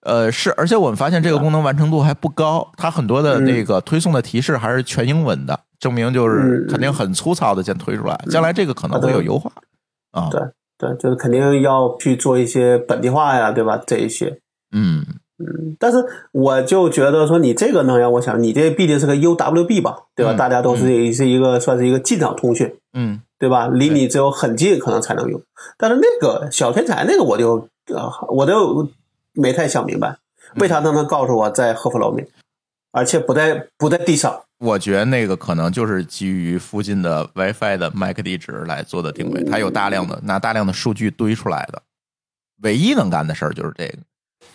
[0.03, 9.51] 呃，是，而且我们发现这个功能完成度还不高，它很多的那个推送的提示还是全英文的，证明就是嗯肯定很粗糙的先推出来，将来这个可能会有优化
[10.11, 10.29] 啊。
[10.31, 10.41] 对
[10.77, 13.77] 对，就是肯定要去做一些本地化呀，对吧？
[13.85, 14.39] 这一些。
[14.73, 15.05] 嗯，
[15.79, 15.97] 但是
[16.31, 20.33] 我就觉得说，你这个能让我想，你这毕竟是个 UWB 吧，对吧？
[20.33, 23.67] 嗯大家都是是一个算是一个近场通讯，嗯，对吧？
[23.67, 25.41] 离你只有很近，可能才能用。
[25.77, 28.87] 但是那个小天才那个，我就呃，我就
[29.33, 30.17] 没太想明白，
[30.55, 32.27] 为啥他能告诉我在赫夫楼面，
[32.91, 34.41] 而且不在不在地上？
[34.59, 41.81] 我觉得那个可能就是基于附近的 WiFi 的 MAC 地址来做的定位，它有大量的拿大量的数据堆出来的，
[42.61, 43.97] 唯一能干的事儿就是这个。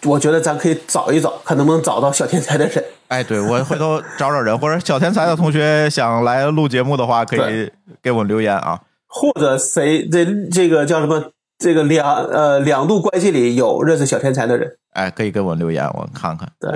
[0.06, 2.84] 我觉得咱可以找一找，看能不能找到小天才的人。
[3.08, 7.70] 哎，对我回头找找人，或者小天才的同学想来录节目的话，可以
[8.02, 8.80] 给我留言啊。
[9.06, 11.32] 或者谁这这个叫什么？
[11.58, 16.46] 这个两呃两度关系里有认识小天才的人，哎，可以给我留言，我看看。
[16.60, 16.70] 对，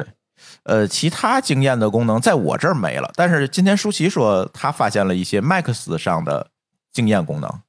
[0.62, 6.46] 呃，其他经验的功能在我这儿没了，但是今天舒淇说他发现了一些 Max 上的
[6.90, 7.60] 经验功能，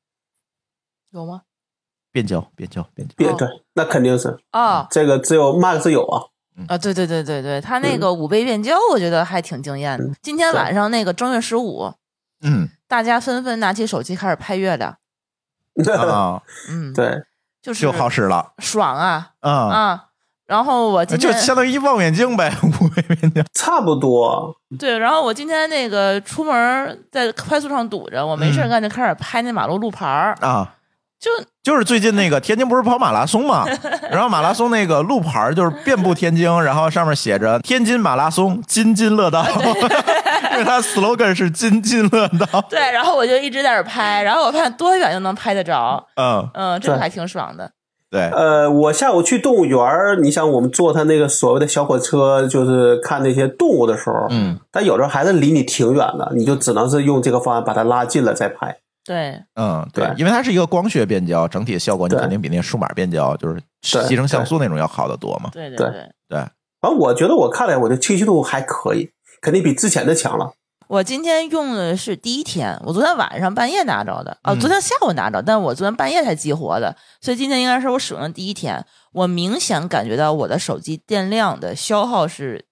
[1.11, 1.41] 有吗？
[2.11, 3.13] 变焦、变焦、变焦。
[3.15, 4.37] 变对，那肯定是。
[4.51, 6.23] 啊这个只有 Max 有啊。
[6.67, 10.05] 啊，对对对对对，它那个五倍变焦，我觉得还挺惊艳的。
[10.21, 11.93] 今天晚上那个正月十五，
[12.43, 12.69] 嗯。
[12.87, 14.91] 大家纷纷拿起手机开始拍月亮，
[16.09, 17.23] 啊，嗯，，对，
[17.61, 18.51] 就是就好使了。
[18.57, 19.29] 爽啊。
[19.39, 20.05] 啊，啊！
[20.45, 23.41] 然后我今天就相当于一望远镜呗， 五倍变焦。
[23.53, 24.53] 差不多。
[24.77, 30.75] 对，然后我今天那个出门在快速上堵着，我没事干就开始拍那马路路牌儿，啊，
[31.21, 31.29] 就
[31.61, 33.63] 就是最近那个天津不是跑马拉松嘛，
[34.09, 39.45] 然后马拉松那个路牌儿就是遍布天津，然后上面写着“天津马拉松，津津乐道”，
[40.53, 46.03] 因为它 slogan 是“津津乐道对，然后我就一直在那儿拍，然后我看多远就能拍得着，”。
[46.17, 47.69] 嗯，嗯，这个对还挺爽的。
[48.09, 58.75] 对，呃，我下午去动物园儿，你想我们坐他那个所谓的小火车，就是看那些动物的时候，嗯，它有时候还是离你挺远的，你就只能是用这个方案把它拉近了再拍。
[59.03, 65.49] 对，嗯，对对，因为它是一个光学变焦，整体的效果你肯定比那个数码变焦就是对牺牲像素那种要好得多嘛。
[65.51, 65.69] 对。
[65.75, 65.87] 对。
[66.29, 66.39] 对。
[66.79, 70.53] 反正我觉得我看来我的清晰度还可以，肯定比之前的强了。
[70.87, 74.59] 我今天用的是第一天，我昨天晚上半夜拿着的，哦，嗯。
[74.59, 78.85] 昨天下午拿着，但我昨天半夜才激活的，所以今天应该是我使用的第一天。
[79.13, 82.65] 我明显感觉到我的手机电量的消耗是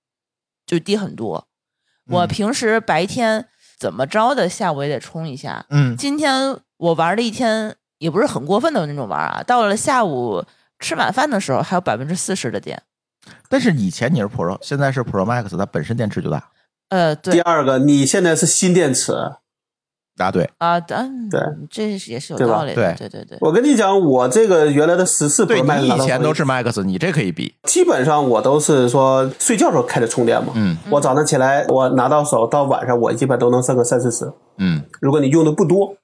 [0.65, 1.47] 就低很多。
[2.11, 2.27] 我嗯。
[2.27, 3.47] 平时白天
[3.79, 5.65] 怎么着的，下午也得充一下。
[5.69, 10.43] 嗯今天我玩了一天，也不是很过分的那种玩啊，到了下午
[10.79, 12.83] 吃晚饭的时候还有百分之四十的电。
[13.47, 16.49] 但是以前你是 Pro，现在是 Pro Max，它本身电池就大。
[16.89, 19.13] 呃，对第二个，你现在是新电池，
[20.19, 21.39] 答对，啊，嗯，对，
[21.71, 23.37] 这是也是有道理的，对对对。
[23.39, 27.55] 我跟你讲，我这个原来的十四对 Pro Max 你拿到手机以前都是 Max，你这可以比。
[27.63, 30.51] 基本上我都是说睡觉时候开着充电嘛。
[30.55, 34.29] 嗯我早上起来，我拿到手到晚上，我基本都能剩个三四十。
[34.57, 35.95] 嗯如果你用的不多，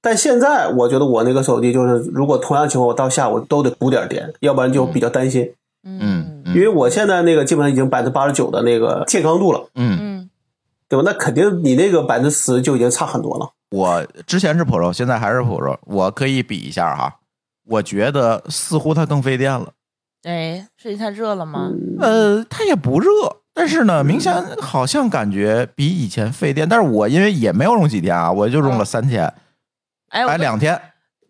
[0.00, 5.52] 但现在我觉得我那个手机就是，如果同样情况，我到下午都得补点电，要不然就比较担心。
[5.84, 10.30] 嗯因为我现在那个基本上已经百分之八十九的那个健康度了，嗯，嗯
[10.88, 11.02] 对吧？
[11.04, 13.50] 那肯定你那个百分之十就已经差很多了。
[13.70, 17.16] 我之前是 Pro，现在还是 Pro，我可以比一下哈。
[17.64, 19.72] 我觉得似乎它更费电了。
[20.22, 21.70] 哎，是太热了吗？
[22.00, 23.08] 呃，它也不热，
[23.52, 26.68] 但是呢，明显好像感觉比以前费电。
[26.68, 29.32] 但是我因为也没有用几天啊，我就用了三天，
[30.08, 30.80] 哎，哎，两天。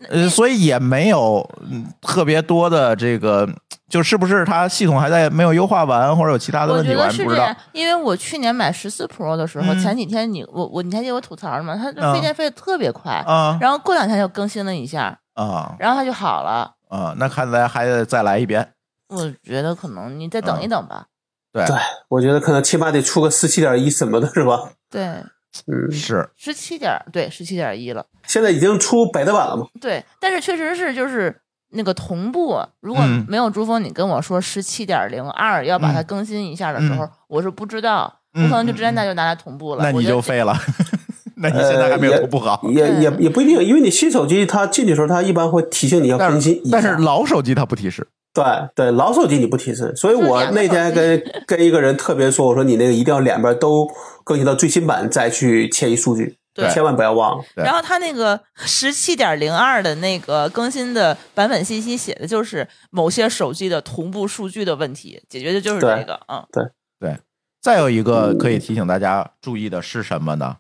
[0.09, 3.49] 呃，所以也没有嗯特别多的这个，
[3.89, 11.75] 就是不是它系统还在没有优化完，或者有其他的问题，我觉得还不知道是这样。，因为我去年买十四 Pro 的时候，嗯前几天你我我你还记得我吐槽了吗？
[11.77, 16.75] 它嗯飞电飞的特别快，啊然后过两天就更新了一下，啊然后它就好了。
[16.89, 18.67] 啊，那看来还得再来一遍。
[19.09, 21.07] 我觉得可能你再等一嗯等吧。
[21.53, 21.77] 对，对，
[22.09, 24.71] 我觉得可能起码得出个十七点一什么的，是吧？
[24.91, 25.23] 对，
[25.67, 28.05] 嗯，是十七点对十七点一了。
[28.27, 29.67] 现在已经出北德版了吗？
[29.81, 31.35] 对，但是确实是就是
[31.73, 39.83] 那个同步，如果嗯没有珠峰你跟我说十七点零二要把它嗯更新一下的时候，嗯我是不知道，我嗯可能就直接那就拿来同步了。
[39.83, 40.57] 那你就废了。
[41.41, 42.61] 那你现在还没有同步好。
[42.69, 46.81] 也也也不一定，因为你新手机它进去的时候，它一般会提醒你要更新一下。
[46.81, 48.09] 是但是老手机它不提示。
[48.35, 48.45] 对
[48.75, 53.89] 对，老手机你不提示，所以我那天跟 跟一个人特别说，我说你那个一定要两边都
[54.23, 57.45] 更新到最新版再去迁移数据，对千万不要忘了。
[57.57, 66.21] 然后它那个十七点零二的那个更新的版本信息写的就是某些手机的同步数据的问题，解决的就是这个。
[66.29, 66.65] 嗯，对
[67.01, 67.19] 对
[67.61, 70.59] 再有一个可以提醒大家注意的是什么呢？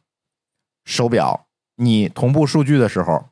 [0.84, 1.46] 手表，
[1.76, 3.26] 你同步数据的时候，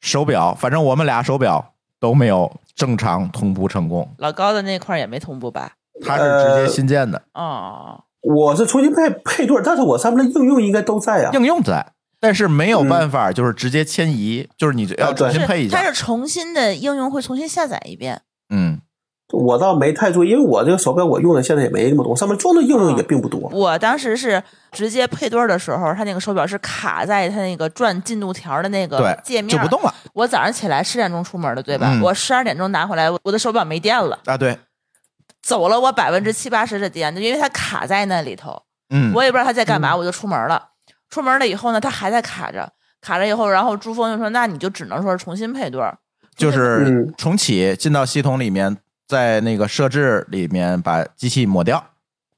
[0.00, 5.72] 手表，反正我们俩手表都没有正常同步成功，老高的那块也没同步吧？
[6.02, 11.30] 他是直接新建的，哦，我是重新配配对，但是我上面的应用应该都在啊。
[11.34, 15.76] 应用在，但是没有办法，就是直接迁移，就是你要重新配一下。
[15.76, 18.22] 它是重新的应用会重新下载一遍。
[18.48, 18.80] 嗯，
[19.30, 23.50] 我倒没太注意，因为我这个手表我用的现在也没那么多，上面装的应用也并不多。
[23.52, 24.42] 我当时是
[24.72, 31.88] 直接配对的时候，它那个手表是卡在它那个转进度条的那个，界面就不动了我早上起来十点钟出门的，对吧？
[31.90, 34.36] 嗯我十二点钟拿回来，我我的手表没电了，啊。
[34.36, 34.58] 对，
[35.42, 40.68] 走了我百分之七八十的电，就因为它卡在那里头，嗯，我也不知道它在干嘛，我就出门了。
[41.08, 45.82] 出门了以后呢，它还在卡着，卡着以后，然后珠峰就说：“那你就只能说是重新配对。
[46.36, 48.76] 就是嗯重启进到系统里面，
[49.08, 51.84] 在那个设置里面把机器抹掉，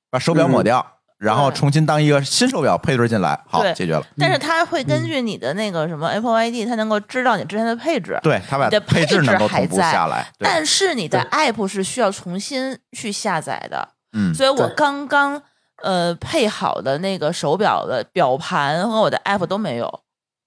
[0.09, 4.05] 把手表抹掉，然后重新当一个新手表配对进来，好，对解决了。
[4.19, 8.19] 但是它会根据你的那个什么 Apple ID，它能够知道你之前的配置。
[8.25, 10.27] 对，它把你的配置能够同步还在下来。
[10.37, 15.41] 对，但是你的 App 是需要重新去下载的，嗯，所以我对刚刚
[15.85, 20.03] 呃配好的那个手表的表盘和我的 App 都没有，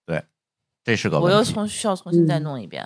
[0.05, 0.25] 对
[0.83, 1.53] 这是个我又问题。
[1.53, 2.85] 重需要重新再嗯弄一遍。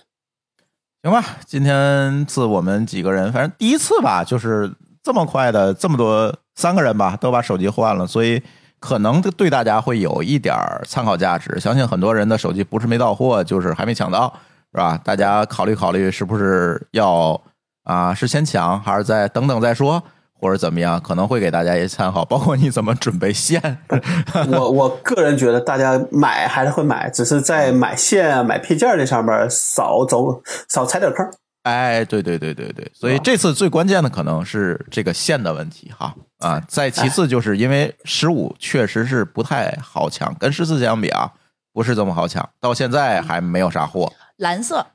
[1.01, 4.71] 行吧，今天次我们几个人，反正第一次吧，就是
[5.03, 8.41] 这么快的，这么多三个人吧，都把手机换了，所以
[8.79, 10.55] 可能对大家会有一点
[10.85, 11.59] 参考价值。
[11.59, 14.33] 相信很多人的手机不是没到货，就是还没抢到，
[14.73, 14.99] 是吧？
[15.03, 17.41] 大家考虑考虑，是不是要
[17.83, 20.03] 啊，是先抢，还是再等等再说？
[20.41, 23.79] 或者怎么样，可能会给大家一些参考，包括你怎么准备线。
[24.51, 31.29] 我我个人觉得大家买还是会买，只是在买线、买配件这上面少走少踩点坑。
[31.63, 41.31] 哎，对对对对对，所以这次最关键的可能是这个线的问题哈啊，再其次就是因为十五确实是不太好抢，跟十四相比啊，
[41.73, 44.11] 不是这么好抢，到现在还没有啥货。
[44.37, 44.87] 蓝色，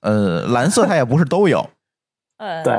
[0.00, 1.70] 呃，蓝色它也不是都有，
[2.38, 2.74] 呃，对，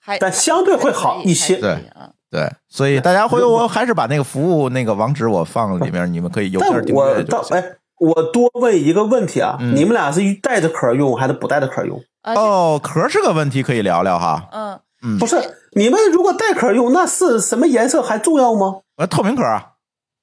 [0.00, 2.10] 还但相对会好一些对啊。
[2.28, 7.54] 对，所以大家回头我还是把那个服务那个网址我放里面，你们可以邮但件订我阅就行。
[7.54, 7.62] 哎，
[8.00, 12.02] 我多问一个问题啊，嗯你们俩是带着壳用还是不带着壳用？
[12.22, 14.48] 啊，哦，壳是个问题，可以聊聊哈。
[14.52, 15.36] 嗯，嗯不，是，
[15.72, 18.80] 你们如果带壳用，那是什么颜色还重要吗？
[18.96, 19.72] 呃，透明壳啊，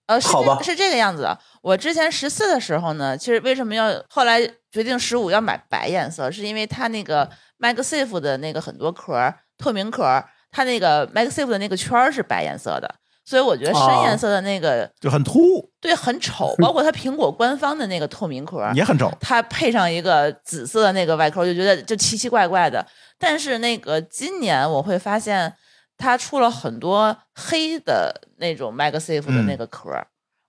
[0.07, 1.37] 呃，是好吧是这个样子的。
[1.61, 4.39] 我之前十四的时候呢，其实为什么要后来
[4.71, 12.95] 决定十五要买白颜色，是因为它那个 MagSafe 的那个很多壳透明壳，它那个 MagSafe 的那个圈儿是白颜色的，
[13.29, 19.07] 所以我觉得深哦颜色的那个、就很突兀，对很丑，包括它苹果官方的那个透明壳，也很丑。
[19.21, 22.83] 它配上一个紫色的那个外壳，我就觉得就奇奇怪怪的。
[23.19, 25.53] 但是那个今年我会发现，
[25.95, 29.91] 它出了很多黑的那种 MagSafe 的那个壳，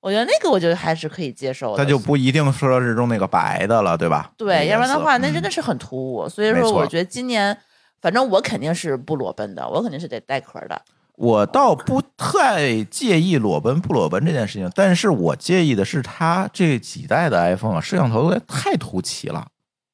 [0.01, 1.85] 我觉得那个我觉得还是可以接受的。
[1.85, 4.33] 它就不一定说是用那个白的了，对吧？
[4.39, 6.27] 对，要不然的话，那真的是很突兀。
[6.27, 7.55] 所以说，我觉得今年，
[8.01, 10.81] 反正我肯定是不裸奔的，我肯定是得带壳的。
[11.21, 19.49] 我倒不太介意裸奔不裸奔这件事情，但是我介意的是它这几代的 iPhone 啊，摄像头都太突起了。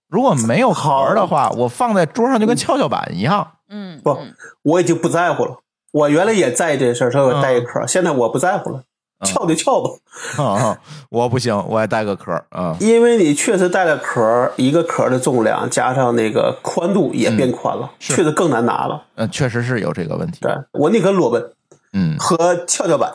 [0.08, 3.54] 如果没有壳儿的话，我放在桌上就跟跷跷板一样。
[3.68, 4.32] 嗯，不嗯
[4.62, 5.56] 我已经不在乎了。
[5.90, 8.84] 我原来也在意这事儿，所以我带一壳，现在我不在乎了，
[9.24, 9.90] 撬就翘吧。
[10.42, 10.78] 啊，
[11.10, 12.76] 我不行，我还带个壳儿啊。
[12.80, 19.02] 因为你确实带了壳，一个壳的重量加上那个宽度也变宽了，是确实更难拿了。
[19.14, 20.40] 嗯，确实是有这个问题。
[20.40, 21.52] 对我宁可裸奔
[21.92, 23.12] 嗯，和跷跷板。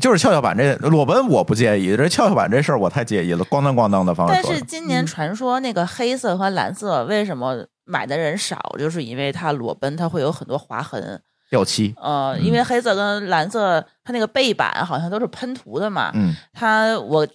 [0.00, 4.54] 就是跷跷板这裸奔我不介意，这跷跷板这事儿我太介意了，咣当咣当的方式但。
[4.54, 11.20] 是今年传说那个黑色和蓝色为什么买的人少，就是因为它裸奔它会有很多划痕。
[11.50, 16.10] 掉漆，呃，因为黑色跟蓝色它那个背板好像都是喷涂的嘛。
[16.14, 17.26] 嗯，它我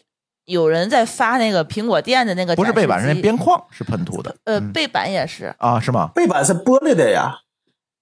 [0.46, 6.10] 有人在发那个苹果店的那个不是背板，是那边框是喷涂的呃嗯背板也是，啊，是吗？
[6.16, 7.40] 背板是玻璃的呀，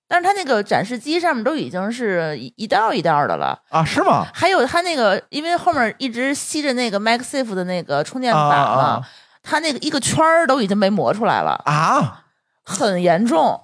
[0.07, 3.57] 但是它那个展示机上面都已经是一一道一道的了。
[3.69, 4.27] 啊，是吗？
[4.33, 9.09] 还有它那个，因为后面一直吸着那个 MagSafe 的那个充电啊板嘛，啊啊
[9.41, 12.25] 它那个一个圈儿都已经被磨出来了，啊，
[12.63, 13.59] 很严重。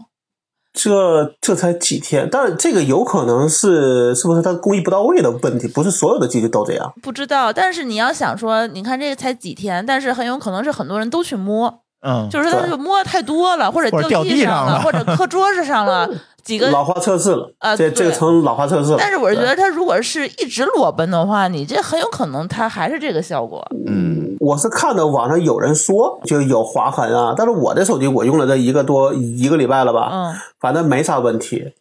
[0.81, 5.68] 这这才几天，但是这个有可能是是不是他工艺不到位的问题？
[5.68, 6.93] 不是所有的机器都这样。
[7.01, 16.10] 不知道，但是你要想说，你看这个才几天，但是很有可能是很多人都去摸，嗯，就是他对就摸太多了，或者掉地地上了了，或者磕桌子上了
[16.44, 16.70] 几个。
[16.72, 18.98] 老化测试了，啊这这个成老化测试了。
[18.98, 23.66] 但是我是觉得，他如果是一直裸奔的话，你这很有可能他还是这个效果。
[23.86, 31.74] 嗯，我是看到网上有人说就有划痕啊，但是我的手机我用了这一个多一个礼拜了吧，嗯，反正没啥问题。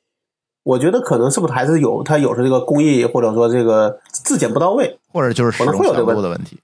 [0.64, 4.98] 我觉得可能是不是还是有他有时候这个工艺或者说这个质检不到位。
[5.10, 6.58] 或者就是使可能用强会有这个度的问题。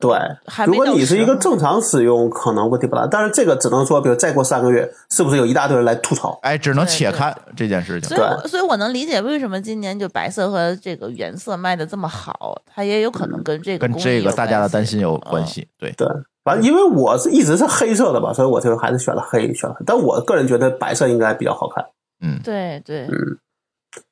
[0.00, 3.06] 对，还如果你是一个正常使用，可能问题不大。
[3.06, 6.38] 但是这个只能说，比如再过三个月，是不是有一大堆人来吐槽？
[6.42, 15.68] 哎，只能对对且看这件事情所以我，所以我能理解为什么今年就白色和这个原色卖的这么好，它也有可能跟这个跟这个大家的担心有关嗯系。
[15.78, 16.08] 对，对，
[16.42, 19.84] 反正因为我是一直是黑色的吧，所以我就还是选了黑，选了黑。
[19.84, 21.84] 但我个人觉得白色应该比较好看。
[22.22, 23.38] 嗯，对对，嗯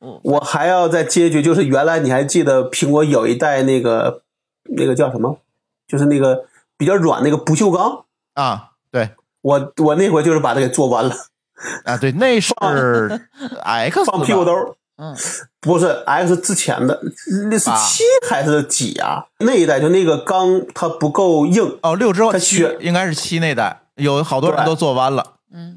[0.01, 4.23] 我我还要再接一句，就是原来你还记得苹果有一代那个
[4.77, 5.39] 那个叫什么，
[5.89, 6.45] 就是那个
[6.77, 8.05] 比较软那个不锈钢，
[8.35, 9.11] 啊，对
[9.43, 11.15] 我我那回就是把它给做弯了，
[11.85, 12.55] 啊，对，那是
[13.65, 14.77] X 放屁股兜
[15.61, 17.01] 不是 X 之前的，
[17.51, 19.25] 那是啊七还是几啊？
[19.39, 25.35] 那一代就那个钢它不够硬，哦，六之后七它选应该是七那代，有好多人都做弯了。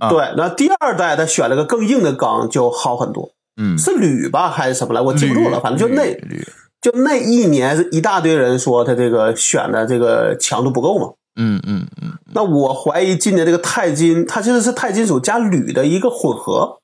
[0.09, 0.33] 对。
[0.35, 3.31] 那第二代他选了个更硬的钢，就好很多。
[3.57, 4.99] 嗯，是铝吧还是什么来？
[4.99, 6.47] 我记不住了，反正就那铝铝
[6.81, 11.13] 就那一年是一大堆人说他这个选的这个强度不够嘛。
[11.35, 16.81] 嗯嗯嗯，那我怀疑今年这个钛金，它其实是钛金属加铝的一个混合，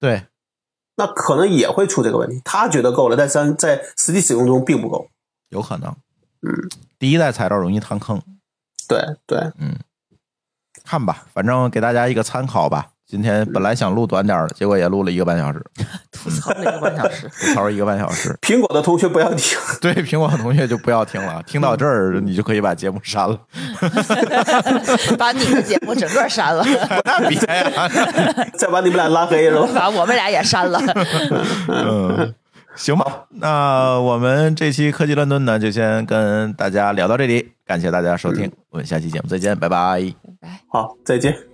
[0.00, 0.26] 对，
[0.96, 2.40] 那可能也会出这个问题。
[2.44, 5.08] 他觉得够了，但是在实际使用中并不够。
[5.50, 5.94] 有可能。
[6.42, 6.50] 嗯，
[6.98, 8.20] 第一代材料容易趟坑，
[8.88, 9.78] 对对，嗯
[10.82, 12.90] 看吧，反正给大家一个参考吧。
[13.06, 15.62] 今天本来想录短点儿的，结果也录了一个半小时，
[16.10, 17.28] 吐槽了一个半小时。
[17.38, 18.36] 吐槽一个半小时。
[18.42, 23.38] 苹果的同学不要听，对，苹果的同学就不要听了，听到这儿你就可以把节目删了。
[25.18, 26.64] 把你的节目整个删了，
[27.04, 27.88] 那别呀，
[28.54, 29.68] 再把你们俩拉黑是吧？
[29.74, 30.80] 把我们俩也删了。
[31.68, 32.34] 嗯，
[32.74, 40.02] 行吧，那我们这期科技乱炖呢，就先跟大家聊到这里，感谢大家收听，我们下期节目再见，拜拜。
[40.68, 41.53] 好，再见。